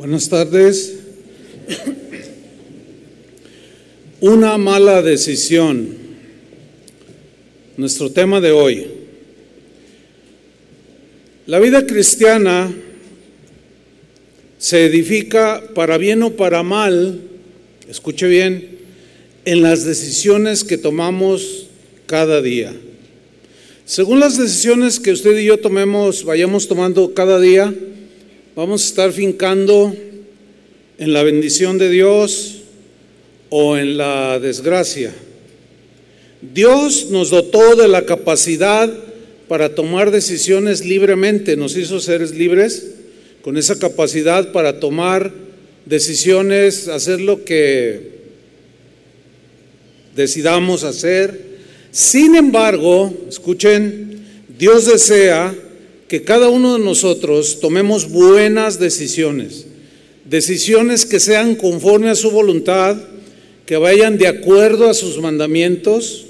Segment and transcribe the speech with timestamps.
[0.00, 0.94] Buenas tardes.
[4.22, 5.94] Una mala decisión.
[7.76, 8.86] Nuestro tema de hoy.
[11.44, 12.74] La vida cristiana
[14.56, 17.20] se edifica para bien o para mal,
[17.86, 18.78] escuche bien,
[19.44, 21.66] en las decisiones que tomamos
[22.06, 22.74] cada día.
[23.84, 27.74] Según las decisiones que usted y yo tomemos, vayamos tomando cada día,
[28.60, 29.96] vamos a estar fincando
[30.98, 32.60] en la bendición de Dios
[33.48, 35.14] o en la desgracia.
[36.42, 38.92] Dios nos dotó de la capacidad
[39.48, 42.96] para tomar decisiones libremente, nos hizo seres libres
[43.40, 45.32] con esa capacidad para tomar
[45.86, 48.10] decisiones, hacer lo que
[50.14, 51.46] decidamos hacer.
[51.92, 54.20] Sin embargo, escuchen,
[54.58, 55.54] Dios desea
[56.10, 59.66] que cada uno de nosotros tomemos buenas decisiones,
[60.24, 63.00] decisiones que sean conforme a su voluntad,
[63.64, 66.26] que vayan de acuerdo a sus mandamientos,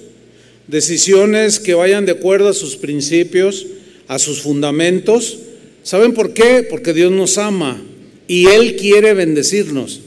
[0.67, 3.69] decisiones que vayan de acuerdo a sus principios,
[4.07, 5.39] a sus fundamentos.
[5.83, 6.63] ¿Saben por qué?
[6.69, 7.83] Porque Dios nos ama
[8.29, 10.03] y Él quiere bendecirnos.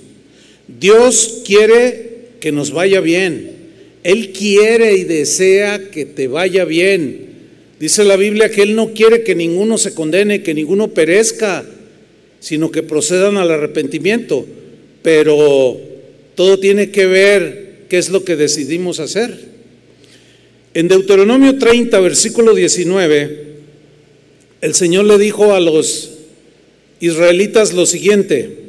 [0.68, 3.54] Dios quiere que nos vaya bien.
[4.04, 7.33] Él quiere y desea que te vaya bien.
[7.84, 11.66] Dice la Biblia que Él no quiere que ninguno se condene, que ninguno perezca,
[12.40, 14.46] sino que procedan al arrepentimiento.
[15.02, 15.78] Pero
[16.34, 19.38] todo tiene que ver qué es lo que decidimos hacer.
[20.74, 23.48] En Deuteronomio 30, versículo 19,
[24.62, 26.12] el Señor le dijo a los
[27.02, 28.60] israelitas lo siguiente,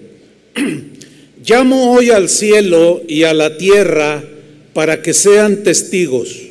[1.47, 4.25] llamo hoy al cielo y a la tierra
[4.73, 6.44] para que sean testigos.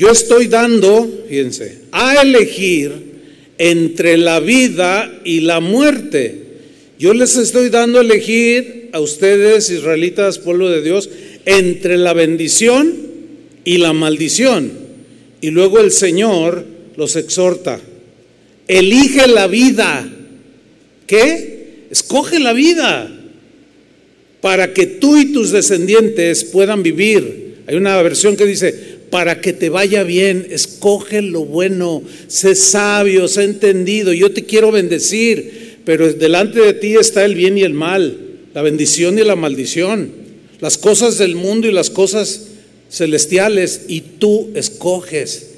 [0.00, 2.90] Yo estoy dando, fíjense, a elegir
[3.58, 6.36] entre la vida y la muerte.
[6.98, 11.10] Yo les estoy dando a elegir a ustedes, israelitas, pueblo de Dios,
[11.44, 12.94] entre la bendición
[13.66, 14.72] y la maldición.
[15.42, 16.64] Y luego el Señor
[16.96, 17.78] los exhorta.
[18.68, 20.10] Elige la vida.
[21.06, 21.88] ¿Qué?
[21.90, 23.14] Escoge la vida
[24.40, 27.50] para que tú y tus descendientes puedan vivir.
[27.66, 33.26] Hay una versión que dice, para que te vaya bien, escoge lo bueno, sé sabio,
[33.26, 37.74] sé entendido, yo te quiero bendecir, pero delante de ti está el bien y el
[37.74, 38.16] mal,
[38.54, 40.12] la bendición y la maldición,
[40.60, 42.46] las cosas del mundo y las cosas
[42.88, 45.48] celestiales y tú escoges.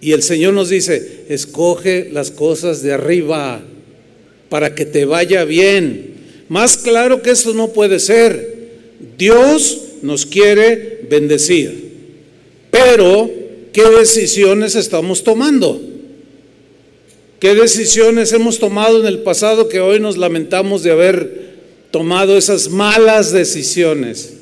[0.00, 3.62] Y el Señor nos dice, escoge las cosas de arriba
[4.48, 6.14] para que te vaya bien.
[6.48, 8.70] Más claro que esto no puede ser.
[9.16, 11.91] Dios nos quiere bendecir.
[12.72, 13.30] Pero,
[13.70, 15.78] ¿qué decisiones estamos tomando?
[17.38, 21.52] ¿Qué decisiones hemos tomado en el pasado que hoy nos lamentamos de haber
[21.90, 24.38] tomado esas malas decisiones?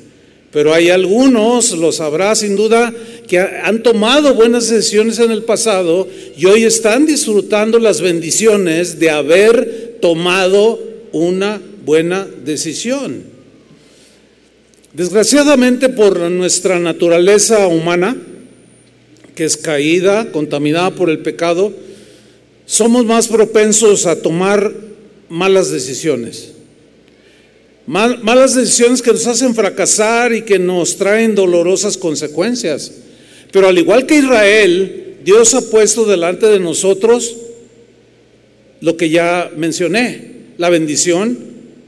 [0.49, 2.93] Pero hay algunos, lo sabrá sin duda,
[3.27, 9.09] que han tomado buenas decisiones en el pasado y hoy están disfrutando las bendiciones de
[9.09, 10.79] haber tomado
[11.11, 13.30] una buena decisión.
[14.93, 18.17] Desgraciadamente por nuestra naturaleza humana,
[19.35, 21.73] que es caída, contaminada por el pecado,
[22.65, 24.73] somos más propensos a tomar
[25.29, 26.51] malas decisiones
[27.85, 32.91] malas decisiones que nos hacen fracasar y que nos traen dolorosas consecuencias.
[33.51, 37.35] Pero al igual que Israel, Dios ha puesto delante de nosotros
[38.79, 41.37] lo que ya mencioné, la bendición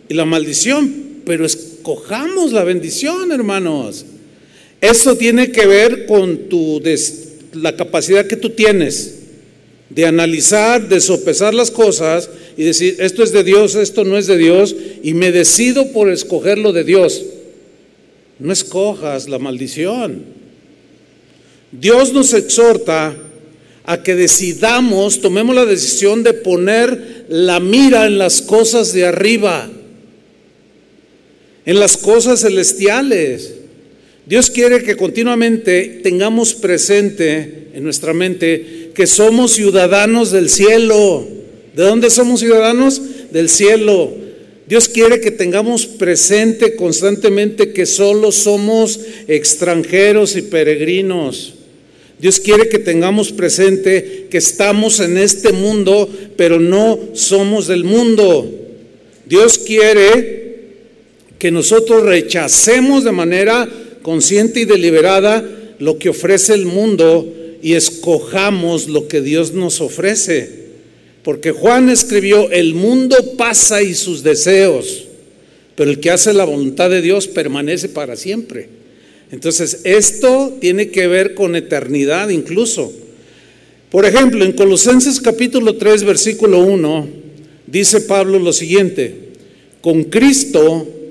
[0.09, 0.93] y la maldición.
[1.25, 1.45] Pero
[1.83, 4.05] escojamos la bendición, hermanos.
[4.79, 6.81] Eso tiene que ver con tu
[7.51, 9.15] la capacidad que tú tienes
[9.89, 14.27] de analizar, de sopesar las cosas y decir, esto es de Dios, esto no es
[14.27, 14.73] de Dios,
[15.03, 17.21] y me decido por escoger lo de Dios.
[18.39, 20.23] No escojas la maldición.
[21.73, 23.13] Dios nos exhorta
[23.83, 29.69] a que decidamos, tomemos la decisión de poner la mira en las cosas de arriba,
[31.65, 33.53] en las cosas celestiales.
[34.25, 41.27] Dios quiere que continuamente tengamos presente en nuestra mente que somos ciudadanos del cielo.
[41.75, 43.01] ¿De dónde somos ciudadanos?
[43.31, 44.11] Del cielo.
[44.67, 51.55] Dios quiere que tengamos presente constantemente que solo somos extranjeros y peregrinos.
[52.19, 58.49] Dios quiere que tengamos presente que estamos en este mundo, pero no somos del mundo.
[59.25, 60.42] Dios quiere
[61.43, 63.67] que nosotros rechacemos de manera
[64.01, 65.43] consciente y deliberada
[65.77, 67.29] lo que ofrece el mundo
[67.61, 70.49] y escojamos lo que Dios nos ofrece.
[71.21, 75.03] Porque Juan escribió, el mundo pasa y sus deseos,
[75.75, 78.69] pero el que hace la voluntad de Dios permanece para siempre.
[79.29, 82.89] Entonces, esto tiene que ver con eternidad incluso.
[83.91, 87.07] Por ejemplo, en Colosenses capítulo 3, versículo 1,
[87.67, 89.13] dice Pablo lo siguiente,
[89.81, 91.01] con Cristo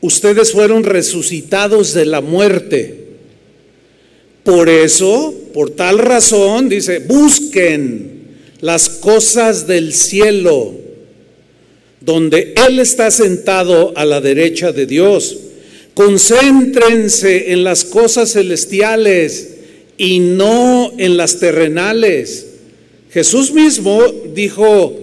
[0.00, 3.06] ustedes fueron resucitados de la muerte.
[4.42, 8.16] Por eso, por tal razón, dice, busquen
[8.60, 10.74] las cosas del cielo,
[12.00, 15.36] donde Él está sentado a la derecha de Dios.
[15.94, 19.54] Concéntrense en las cosas celestiales
[19.98, 22.46] y no en las terrenales.
[23.10, 24.02] Jesús mismo
[24.34, 24.94] dijo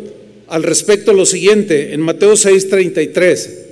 [0.47, 3.62] al respecto lo siguiente en Mateo 6:33.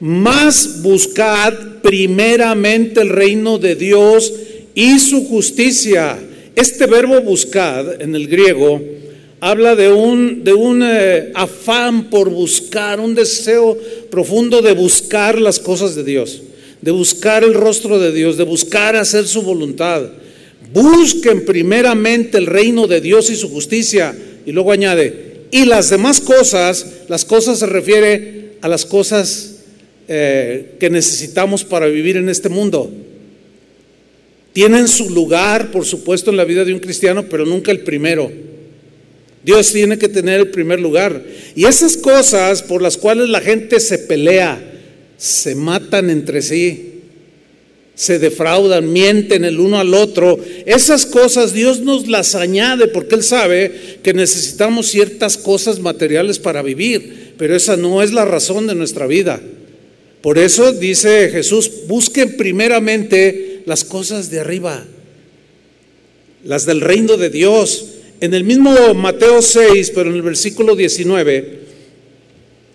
[0.00, 1.52] Más buscad
[1.82, 4.32] primeramente el reino de Dios
[4.74, 6.18] y su justicia
[6.58, 8.82] este verbo buscar en el griego
[9.38, 13.78] habla de un, de un eh, afán por buscar, un deseo
[14.10, 16.42] profundo de buscar las cosas de Dios,
[16.82, 20.02] de buscar el rostro de Dios, de buscar hacer su voluntad.
[20.72, 24.18] Busquen primeramente el reino de Dios y su justicia.
[24.44, 29.57] Y luego añade, y las demás cosas, las cosas se refiere a las cosas
[30.08, 32.90] eh, que necesitamos para vivir en este mundo
[34.58, 38.28] tienen su lugar, por supuesto, en la vida de un cristiano, pero nunca el primero.
[39.44, 41.24] Dios tiene que tener el primer lugar.
[41.54, 44.60] Y esas cosas por las cuales la gente se pelea,
[45.16, 47.02] se matan entre sí,
[47.94, 53.22] se defraudan, mienten el uno al otro, esas cosas Dios nos las añade porque Él
[53.22, 58.74] sabe que necesitamos ciertas cosas materiales para vivir, pero esa no es la razón de
[58.74, 59.40] nuestra vida.
[60.22, 64.84] Por eso dice Jesús, busquen primeramente las cosas de arriba,
[66.44, 67.86] las del reino de Dios.
[68.20, 71.58] En el mismo Mateo 6, pero en el versículo 19,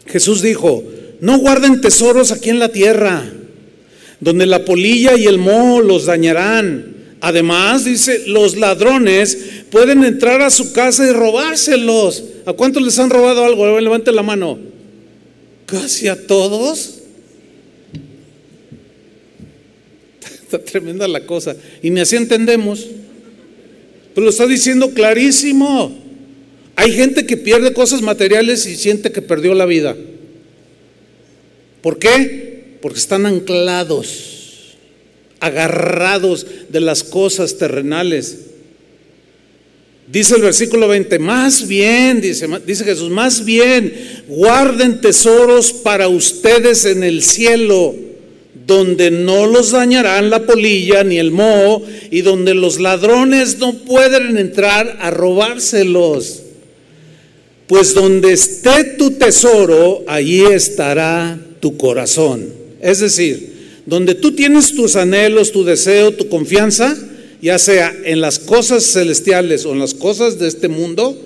[0.07, 0.83] Jesús dijo,
[1.19, 3.23] no guarden tesoros aquí en la tierra,
[4.19, 6.93] donde la polilla y el moho los dañarán.
[7.19, 9.37] Además, dice, los ladrones
[9.69, 12.23] pueden entrar a su casa y robárselos.
[12.45, 13.79] ¿A cuántos les han robado algo?
[13.79, 14.59] Levanten la mano.
[15.65, 16.92] Casi a todos.
[20.59, 21.55] Tremenda la cosa.
[21.81, 22.87] Y ni así entendemos.
[24.13, 25.95] Pero lo está diciendo clarísimo.
[26.75, 29.95] Hay gente que pierde cosas materiales y siente que perdió la vida.
[31.81, 32.77] ¿Por qué?
[32.81, 34.75] Porque están anclados,
[35.39, 38.39] agarrados de las cosas terrenales.
[40.07, 43.93] Dice el versículo 20, más bien, dice, dice Jesús, más bien,
[44.27, 47.95] guarden tesoros para ustedes en el cielo
[48.65, 54.37] donde no los dañarán la polilla ni el moho y donde los ladrones no pueden
[54.37, 56.43] entrar a robárselos.
[57.67, 62.49] Pues donde esté tu tesoro, allí estará tu corazón.
[62.81, 63.53] Es decir,
[63.85, 66.95] donde tú tienes tus anhelos, tu deseo, tu confianza,
[67.41, 71.21] ya sea en las cosas celestiales o en las cosas de este mundo,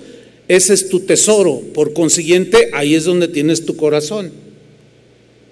[0.48, 1.60] ese es tu tesoro.
[1.74, 4.32] Por consiguiente, ahí es donde tienes tu corazón.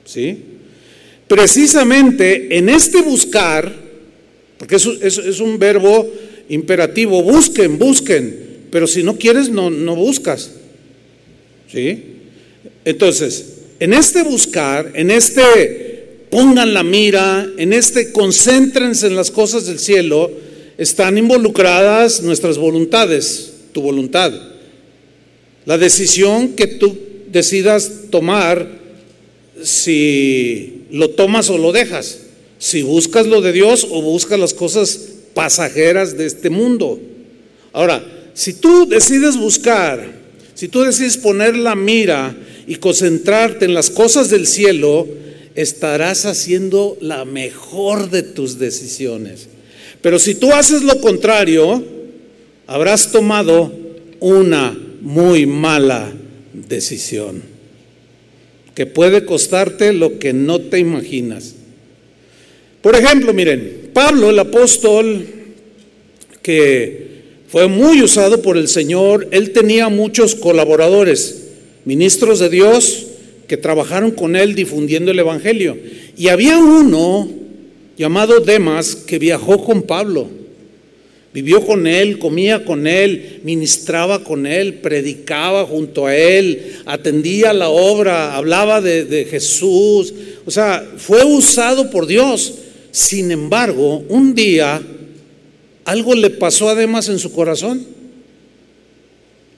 [0.04, 0.38] ¿Sí?
[1.28, 3.74] Precisamente en este buscar,
[4.58, 6.08] porque es, es, un verbo
[6.48, 10.52] imperativo, busquen, busquen, pero si no quieres, no, no buscas.
[11.72, 12.04] ¿Sí?
[12.84, 19.66] Entonces, en este buscar, en este pongan la mira, en este concéntrense en las cosas
[19.66, 20.30] del cielo,
[20.78, 24.32] están involucradas nuestras voluntades, tu voluntad.
[25.64, 26.96] La decisión que tú
[27.28, 28.68] decidas tomar
[29.62, 32.18] si lo tomas o lo dejas,
[32.58, 35.00] si buscas lo de Dios o buscas las cosas
[35.34, 36.98] pasajeras de este mundo.
[37.72, 40.14] Ahora, si tú decides buscar,
[40.54, 42.34] si tú decides poner la mira
[42.66, 45.06] y concentrarte en las cosas del cielo,
[45.54, 49.48] estarás haciendo la mejor de tus decisiones.
[50.00, 51.84] Pero si tú haces lo contrario,
[52.66, 53.72] habrás tomado
[54.20, 56.12] una muy mala
[56.52, 57.55] decisión
[58.76, 61.54] que puede costarte lo que no te imaginas.
[62.82, 65.26] Por ejemplo, miren, Pablo, el apóstol,
[66.42, 67.06] que
[67.48, 71.46] fue muy usado por el Señor, él tenía muchos colaboradores,
[71.86, 73.06] ministros de Dios,
[73.48, 75.78] que trabajaron con él difundiendo el Evangelio.
[76.18, 77.30] Y había uno
[77.96, 80.28] llamado Demas que viajó con Pablo.
[81.36, 87.68] Vivió con él, comía con él, ministraba con él, predicaba junto a él, atendía la
[87.68, 90.14] obra, hablaba de, Jesús.
[90.46, 92.54] O sea, fue usado por Dios.
[92.90, 94.80] Sin embargo, un día
[95.84, 97.84] algo le pasó además en su corazón.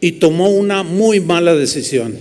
[0.00, 2.16] y tomó una muy mala decisión.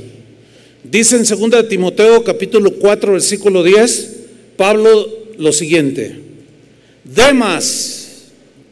[0.83, 4.17] Dice en 2 Timoteo capítulo 4 versículo 10,
[4.55, 5.09] Pablo
[5.39, 6.15] lo siguiente,
[7.03, 7.96] Demas,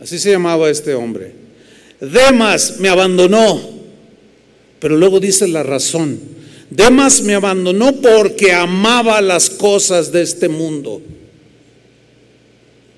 [0.06, 1.32] así se llamaba este hombre,
[2.00, 3.60] Demas me abandonó,
[4.80, 6.20] pero luego dice la razón,
[6.70, 11.02] Demas me abandonó porque amaba las cosas de este mundo.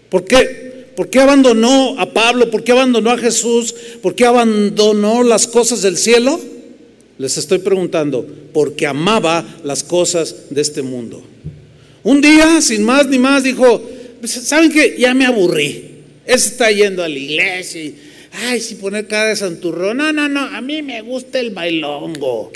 [0.10, 0.88] ¿Por qué?
[0.98, 2.52] ¿Por qué abandonó a Pablo?
[2.52, 3.74] ¿Por qué abandonó a Jesús?
[4.02, 6.38] ¿Por qué abandonó las cosas del cielo?
[7.18, 11.24] Les estoy preguntando, porque amaba las cosas de este mundo.
[12.04, 13.82] Un día, sin más ni más, dijo,
[14.20, 14.98] pues, ¿saben qué?
[15.00, 15.87] Ya me aburrí.
[16.28, 17.96] Está yendo a la iglesia y,
[18.34, 19.98] ay, si poner cara de santurrón.
[19.98, 22.52] No, no, no, a mí me gusta el bailongo.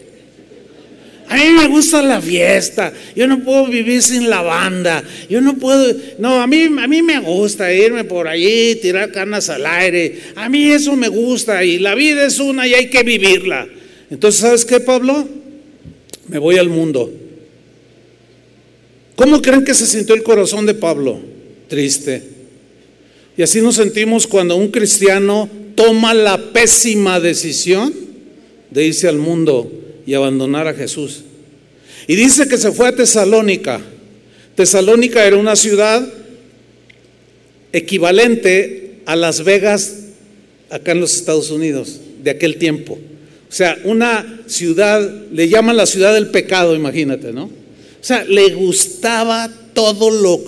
[1.32, 2.92] A mí me gusta la fiesta.
[3.16, 5.02] Yo no puedo vivir sin la banda.
[5.30, 5.96] Yo no puedo.
[6.20, 10.20] No, a mí, a mí me gusta irme por allí, tirar canas al aire.
[10.36, 11.64] A mí eso me gusta.
[11.64, 13.66] Y la vida es una y hay que vivirla.
[14.10, 15.26] Entonces, ¿sabes qué, Pablo?
[16.28, 17.10] Me voy al mundo.
[19.16, 21.18] ¿Cómo creen que se sintió el corazón de Pablo?
[21.70, 22.31] Triste.
[23.38, 27.94] Y así nos sentimos cuando un cristiano toma la pésima decisión
[28.70, 29.72] de irse al mundo
[30.06, 31.24] y abandonar a Jesús.
[32.08, 33.80] Y dice que se fue a Tesalónica.
[34.56, 36.06] Tesalónica era una ciudad
[37.72, 39.96] equivalente a Las Vegas
[40.70, 42.94] acá en los Estados Unidos de aquel tiempo.
[43.50, 47.46] O sea, una ciudad, le llaman la ciudad del pecado, imagínate, ¿no?
[47.46, 50.42] O sea, le gustaba todo lo,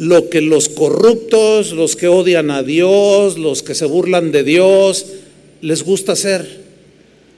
[0.00, 5.04] lo que los corruptos, los que odian a Dios, los que se burlan de Dios,
[5.60, 6.62] les gusta hacer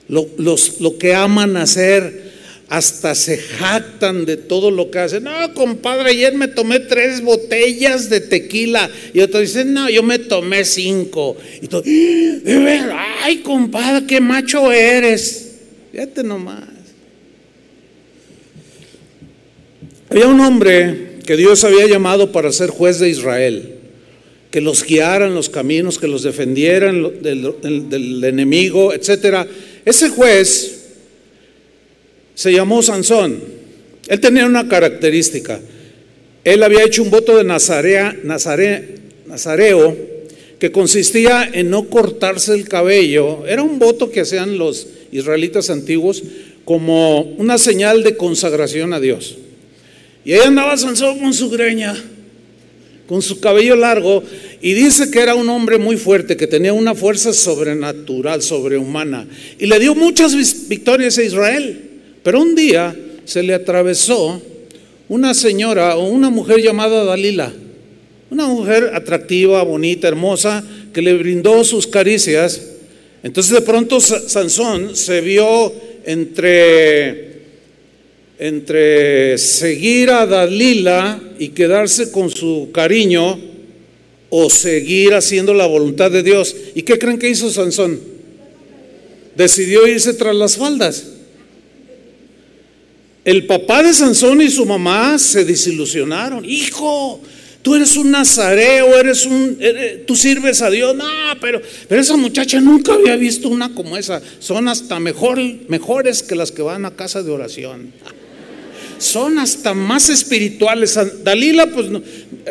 [0.07, 2.31] lo, los, lo que aman hacer,
[2.69, 5.25] hasta se jactan de todo lo que hacen.
[5.25, 8.89] No, compadre, ayer me tomé tres botellas de tequila.
[9.13, 11.37] Y otro dice, no, yo me tomé cinco.
[11.61, 11.83] Y todo,
[13.25, 15.57] ay, compadre, qué macho eres.
[15.91, 16.63] Fíjate nomás.
[20.09, 23.77] Había un hombre que Dios había llamado para ser juez de Israel,
[24.51, 29.47] que los guiara en los caminos, que los defendieran del, enemigo, etcétera.
[29.83, 30.91] Ese juez
[32.35, 33.43] se llamó Sansón.
[34.09, 35.59] Él tenía una característica.
[36.45, 39.97] Él había hecho un voto de Nazarea, Nazareo
[40.59, 43.47] que consistía en no cortarse el cabello.
[43.47, 46.23] Era un voto que hacían los israelitas antiguos
[46.67, 49.39] como una señal de consagración a Dios.
[50.25, 51.95] Y ahí andaba Sansón con su greña,
[53.09, 54.23] con su cabello largo,
[54.61, 59.27] y dice que era un hombre muy fuerte, que tenía una fuerza sobrenatural, sobrehumana.
[59.59, 61.91] Y le dio muchas victorias a Israel.
[62.23, 64.41] Pero un día se le atravesó
[65.09, 67.53] una señora o una mujer llamada Dalila.
[68.31, 72.63] Una mujer atractiva, bonita, hermosa, que le brindó sus caricias.
[73.23, 75.73] Entonces de pronto Sansón se vio
[76.05, 77.32] entre
[78.43, 83.39] entre seguir a Dalila y quedarse con su cariño
[84.31, 86.57] o seguir haciendo la voluntad de Dios.
[86.75, 88.01] ¿Y qué creen que hizo Sansón?
[89.37, 91.05] Decidió irse tras las faldas.
[93.25, 96.45] El papá de Sansón y su mamá se desilusionaron.
[96.45, 97.21] Hijo,
[97.63, 99.57] tú eres un nazareo, eres un,
[100.05, 100.97] tú sirves a Dios.
[100.97, 101.05] No,
[101.41, 104.21] pero, pero esa muchacha nunca había visto una como esa.
[104.41, 107.93] Son hasta mejor, mejores que las que van a casa de oración
[109.03, 110.99] son hasta más espirituales.
[111.23, 111.89] Dalila, pues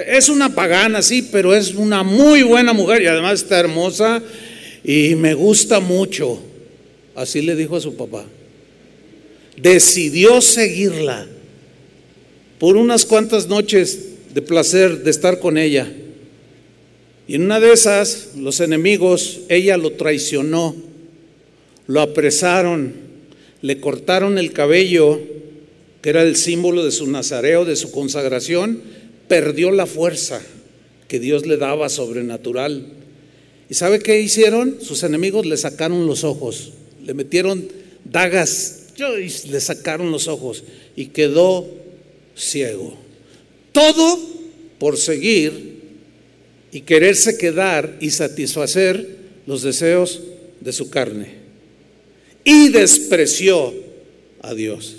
[0.08, 4.22] es una pagana, sí, pero es una muy buena mujer y además está hermosa
[4.84, 6.42] y me gusta mucho.
[7.16, 8.26] Así le dijo a su papá.
[9.58, 11.28] Decidió seguirla
[12.60, 14.00] por unas cuantas noches
[14.34, 15.92] de placer de estar con ella.
[17.28, 20.76] Y en una de esas, los enemigos, ella lo traicionó,
[21.88, 22.94] lo apresaron,
[23.62, 25.22] le cortaron el cabello
[26.02, 28.82] que era el símbolo de su nazareo, de su consagración,
[29.28, 30.42] perdió la fuerza
[31.08, 32.88] que Dios le daba sobrenatural.
[33.70, 34.78] ¿Y sabe qué hicieron?
[34.82, 36.74] Sus enemigos le sacaron los ojos,
[37.06, 37.68] le metieron
[38.04, 38.78] dagas
[39.10, 40.64] le sacaron los ojos
[40.96, 41.68] y quedó
[42.36, 42.96] ciego.
[43.72, 44.20] Todo
[44.78, 45.82] por seguir
[46.72, 50.22] y quererse quedar y satisfacer los deseos
[50.60, 51.42] de su carne.
[52.44, 53.74] Y despreció
[54.42, 54.98] a Dios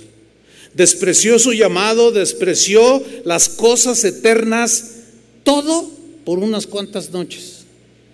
[0.74, 4.96] despreció su llamado, despreció las cosas eternas,
[5.44, 5.90] todo
[6.24, 7.64] por unas cuantas noches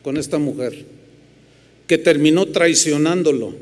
[0.02, 0.84] con esta mujer,
[1.86, 3.54] que terminó traicionándolo.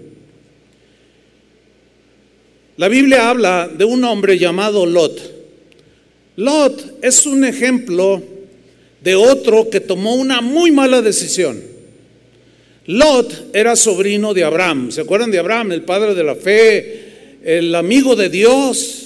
[2.76, 5.34] La Biblia habla de un hombre llamado Lot.
[6.36, 8.22] Lot es un ejemplo
[9.02, 11.62] de otro que tomó una muy mala decisión.
[12.86, 14.90] Lot era sobrino de Abraham.
[14.90, 17.05] ¿Se acuerdan de Abraham, el padre de la fe,
[17.46, 19.04] el amigo de Dios?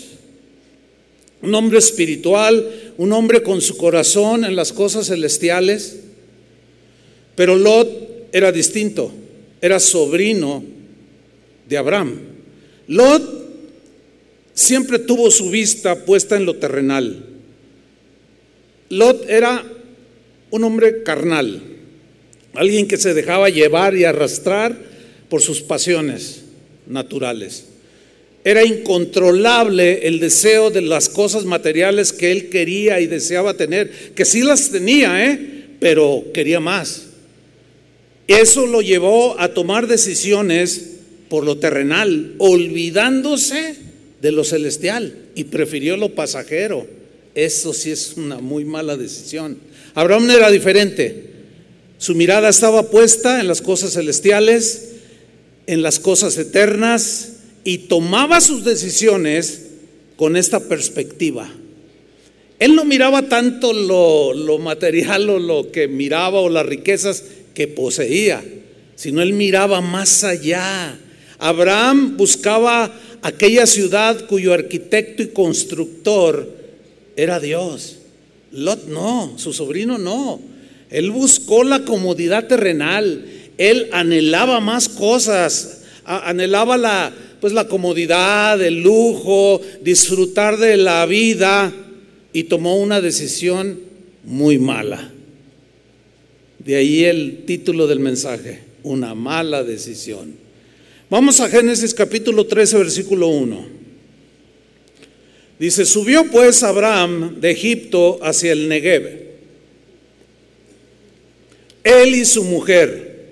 [1.42, 6.00] Un hombre espiritual, un hombre con su corazón en las cosas celestiales.
[7.36, 9.12] Pero Lot era distinto,
[9.60, 10.64] era sobrino
[11.68, 12.18] de Abraham.
[12.88, 13.22] Lot
[14.54, 17.26] siempre tuvo su vista puesta en lo terrenal.
[18.88, 19.70] Lot era
[20.50, 21.60] un hombre carnal,
[22.54, 24.78] alguien que se dejaba llevar y arrastrar
[25.28, 26.44] por sus pasiones
[26.86, 27.69] naturales.
[28.42, 34.24] Era incontrolable el deseo de las cosas materiales que él quería y deseaba tener, que
[34.24, 35.66] sí las tenía, ¿eh?
[35.78, 37.08] pero quería más.
[38.26, 40.90] Eso lo llevó a tomar decisiones
[41.28, 43.76] por lo terrenal, olvidándose
[44.22, 46.86] de lo celestial y prefirió lo pasajero.
[47.34, 49.58] Eso sí es una muy mala decisión.
[49.94, 51.30] Abraham era diferente.
[51.98, 54.92] Su mirada estaba puesta en las cosas celestiales,
[55.66, 57.29] en las cosas eternas,
[57.64, 59.66] y tomaba sus decisiones
[60.16, 61.48] con esta perspectiva.
[62.58, 67.24] Él no miraba tanto lo, material o lo que miraba o las riquezas
[67.54, 68.44] que poseía,
[68.96, 70.98] sino él miraba más allá.
[71.38, 76.54] Abraham buscaba aquella ciudad cuyo arquitecto y constructor
[77.16, 77.96] era Dios.
[78.52, 80.40] Lot no, su sobrino no.
[80.90, 83.24] Él buscó la comodidad terrenal.
[83.56, 91.72] Él anhelaba más cosas, anhelaba la, pues la comodidad, el lujo, disfrutar de la vida
[92.32, 93.80] y tomó una decisión
[94.24, 95.10] muy mala.
[96.58, 100.34] De ahí el título del mensaje, una mala decisión.
[101.08, 103.80] Vamos a Génesis capítulo 13, versículo 1.
[105.58, 109.30] Dice, subió pues Abraham de Egipto hacia el Negev,
[111.82, 113.26] él y su mujer,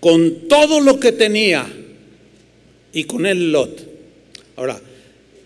[0.00, 1.66] con todo lo que tenía
[2.92, 3.86] y con él Lot.
[4.56, 4.80] Ahora,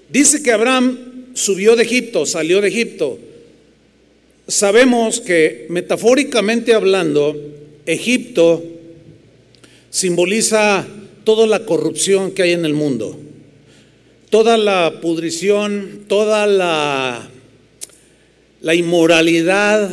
[0.09, 0.99] dice que Abraham
[1.35, 3.19] subió de Egipto, salió de Egipto.
[4.49, 7.37] Sabemos que metafóricamente hablando,
[7.87, 8.63] Egipto
[9.91, 10.87] simboliza
[11.25, 13.19] toda la corrupción que hay en el mundo,
[14.31, 17.29] toda la pudrición, toda la,
[18.61, 19.91] la inmoralidad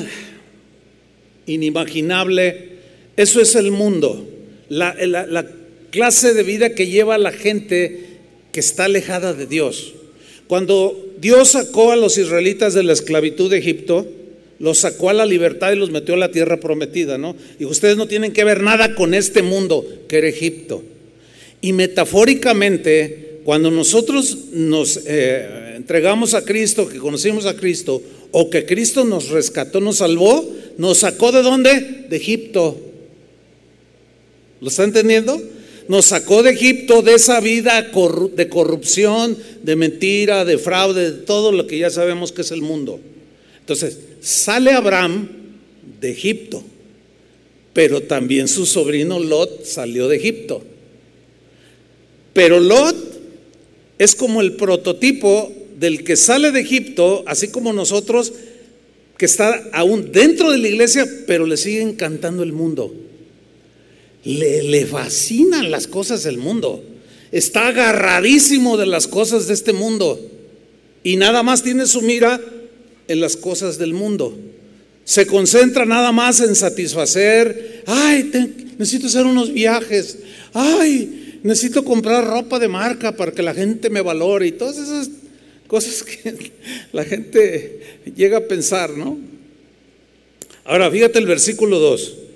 [1.45, 2.69] inimaginable.
[3.17, 4.27] Eso es el mundo,
[4.69, 5.45] la,
[5.91, 8.05] clase de vida que lleva la gente
[8.51, 9.93] que está alejada de Dios.
[10.47, 14.07] Cuando Dios sacó a los israelitas de la esclavitud de Egipto,
[14.59, 17.35] los sacó a la libertad y los metió a la tierra prometida, ¿no?
[17.59, 20.83] Y ustedes no tienen que ver nada con este mundo que era Egipto.
[21.61, 28.65] Y metafóricamente, cuando nosotros nos eh, entregamos a Cristo, que conocimos a Cristo, o que
[28.65, 30.47] Cristo nos rescató, nos salvó,
[30.77, 32.05] nos sacó de dónde?
[32.09, 32.79] De Egipto.
[34.61, 35.41] ¿Lo está entendiendo?
[35.89, 41.51] Nos sacó de Egipto, de esa vida de corrupción, de mentira, de fraude, de todo
[41.51, 42.99] lo que ya sabemos que es el mundo.
[43.59, 45.27] Entonces, sale Abraham
[45.99, 46.63] de Egipto,
[47.73, 50.61] pero también su sobrino Lot salió de Egipto.
[52.33, 52.95] Pero Lot
[53.97, 58.31] es como el prototipo del que sale de Egipto, así como nosotros,
[59.17, 62.93] que está aún dentro de la iglesia, pero le sigue encantando el mundo
[64.23, 66.83] le, fascinan las cosas del mundo.
[67.31, 70.19] Está agarradísimo de las cosas de este mundo.
[71.03, 72.41] Y nada más tiene su mira
[73.07, 74.37] en las cosas del mundo.
[75.05, 77.83] Se concentra nada más en satisfacer.
[77.85, 78.31] Ay,
[78.77, 80.19] necesito hacer unos viajes.
[80.53, 84.47] Ay, necesito comprar ropa de marca para que la gente me valore.
[84.47, 85.09] Y todas esas
[85.67, 86.51] cosas que
[86.91, 89.17] la gente llega a pensar, ¿no?
[90.65, 92.28] Ahora, fíjate el versículo 2.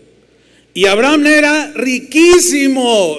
[0.74, 3.18] Y Abraham era riquísimo.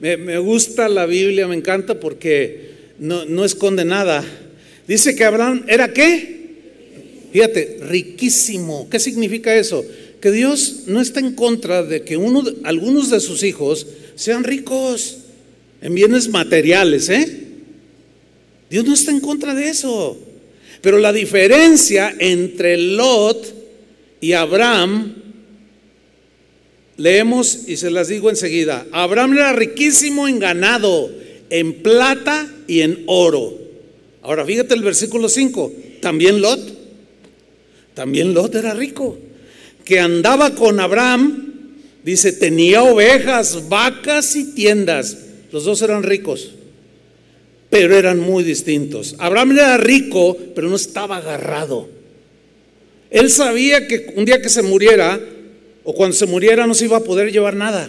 [0.00, 4.24] Me, gusta la Biblia, me encanta porque no, no esconde nada.
[4.86, 6.36] Dice que Abraham era qué?
[7.32, 8.88] Fíjate, riquísimo.
[8.88, 9.84] ¿Qué significa eso?
[10.20, 15.18] Que Dios no está en contra de que uno, algunos de sus hijos sean ricos
[15.82, 17.42] en bienes materiales, ¿eh?
[18.70, 20.18] Dios no está en contra de eso.
[20.80, 23.54] Pero la diferencia entre Lot
[24.20, 25.25] y Abraham
[26.96, 28.86] Leemos y se las digo enseguida.
[28.90, 31.10] Abraham era riquísimo en ganado,
[31.50, 33.58] en plata y en oro.
[34.22, 35.72] Ahora fíjate el versículo 5.
[36.00, 36.60] También Lot.
[37.94, 39.18] También Lot era rico.
[39.84, 41.54] Que andaba con Abraham,
[42.02, 45.18] dice, tenía ovejas, vacas y tiendas.
[45.52, 46.50] Los dos eran ricos,
[47.70, 49.14] pero eran muy distintos.
[49.18, 51.88] Abraham era rico, pero no estaba agarrado.
[53.10, 55.20] Él sabía que un día que se muriera,
[55.86, 57.88] o cuando se muriera no se iba a poder llevar nada.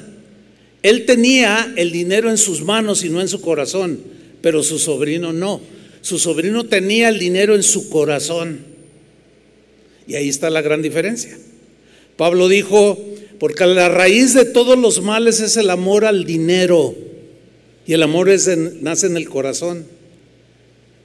[0.84, 4.00] Él tenía el dinero en sus manos y no en su corazón,
[4.40, 5.60] pero su sobrino no.
[6.02, 8.60] Su sobrino tenía el dinero en su corazón.
[10.08, 11.40] Y ahí está la gran diferencia.
[12.18, 13.00] Pablo dijo,
[13.40, 16.94] porque la raíz de todos los males es el amor al dinero.
[17.88, 19.88] Y el amor nace en el corazón.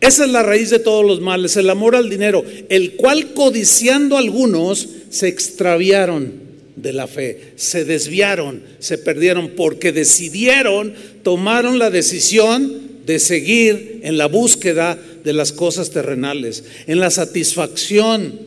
[0.03, 4.19] Esa es la raíz de todos los males, el amor al dinero, el cual codiciando
[4.19, 6.42] algunos se extraviaron
[6.77, 14.17] de la fe, se desviaron, se perdieron, porque decidieron, tomaron la decisión de seguir en
[14.17, 18.41] la búsqueda de las cosas terrenales, en la satisfacción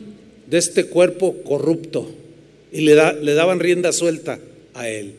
[0.46, 2.10] de este cuerpo corrupto,
[2.72, 4.38] y le, le daban rienda suelta
[4.74, 5.12] a él,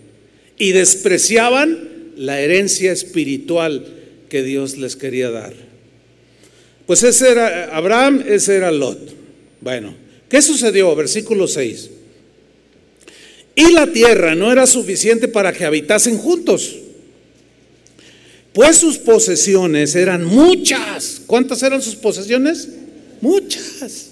[0.57, 3.85] y despreciaban la herencia espiritual
[4.29, 5.53] que Dios les quería dar.
[6.85, 9.13] Pues ese era Abraham, ese era Lot.
[9.61, 9.93] Bueno,
[10.29, 10.95] ¿qué sucedió?
[10.95, 11.91] Versículo 6.
[13.57, 16.75] Y la tierra no era suficiente para que habitasen juntos,
[18.53, 21.23] pues sus posesiones eran muchas.
[21.25, 22.69] ¿Cuántas eran sus posesiones?
[23.19, 24.11] Muchas.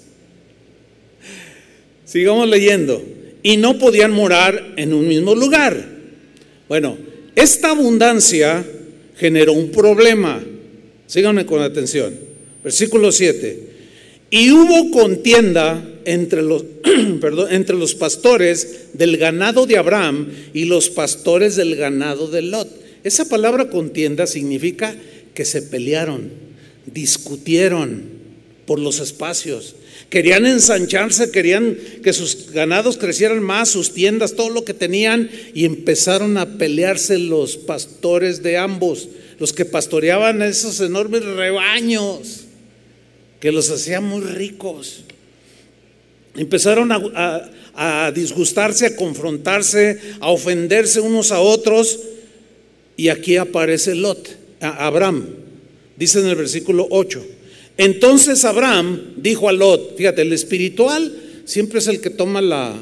[2.06, 3.06] Sigamos leyendo.
[3.44, 5.90] Y no podían morar en un mismo lugar.
[6.68, 6.98] Bueno,
[7.36, 8.66] esta abundancia
[9.16, 10.44] generó un problema.
[11.06, 12.16] Síganme con atención.
[12.64, 13.60] Versículo 7.
[14.32, 16.64] Y hubo contienda entre los,
[17.22, 22.70] perdón, entre los pastores del ganado de Abraham y los pastores del ganado de Lot.
[23.04, 24.96] Esa palabra contienda significa
[25.34, 26.32] que se pelearon,
[26.86, 28.04] discutieron
[28.66, 29.76] por los espacios.
[30.10, 35.66] Querían ensancharse, querían que sus ganados crecieran más, sus tiendas, todo lo que tenían, y
[35.66, 42.46] empezaron a pelearse los pastores de ambos, los que pastoreaban esos enormes rebaños,
[43.40, 45.05] que los hacían muy ricos.
[46.38, 52.00] Empezaron a, disgustarse, a confrontarse, a ofenderse unos a otros,
[52.98, 54.30] y aquí aparece Lot,
[54.62, 55.26] Abraham,
[55.98, 57.26] dice en el versículo 8.
[57.78, 62.74] Entonces Abraham dijo a Lot, fíjate, el espiritual siempre es el que toma la,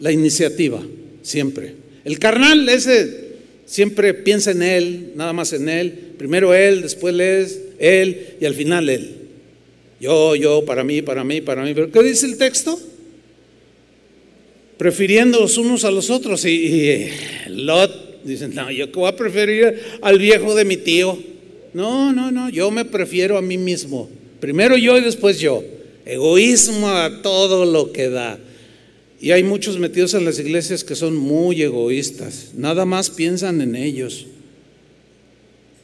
[0.00, 0.80] la iniciativa,
[1.22, 1.74] siempre.
[2.04, 3.24] El carnal, ese
[3.66, 6.12] siempre piensa en él, nada más en él.
[6.18, 7.14] Primero él, después
[7.78, 9.23] él y al final él.
[10.00, 11.74] Yo, yo, para mí, para mí, para mí.
[11.74, 12.78] ¿Pero qué dice el texto?
[14.76, 16.44] Prefiriendo los unos a los otros.
[16.44, 17.10] Y, y
[17.48, 21.18] Lot dice, no, yo voy a preferir al viejo de mi tío.
[21.72, 24.08] No, no, no, yo me prefiero a mí mismo.
[24.40, 25.62] Primero yo y después yo.
[26.04, 28.38] Egoísmo a todo lo que da.
[29.20, 32.50] Y hay muchos metidos en las iglesias que son muy egoístas.
[32.54, 34.26] Nada más piensan en ellos.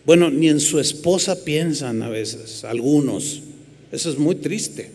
[0.04, 3.42] Bueno, ni en su esposa piensan a veces, algunos.
[3.92, 4.90] Eso es muy triste.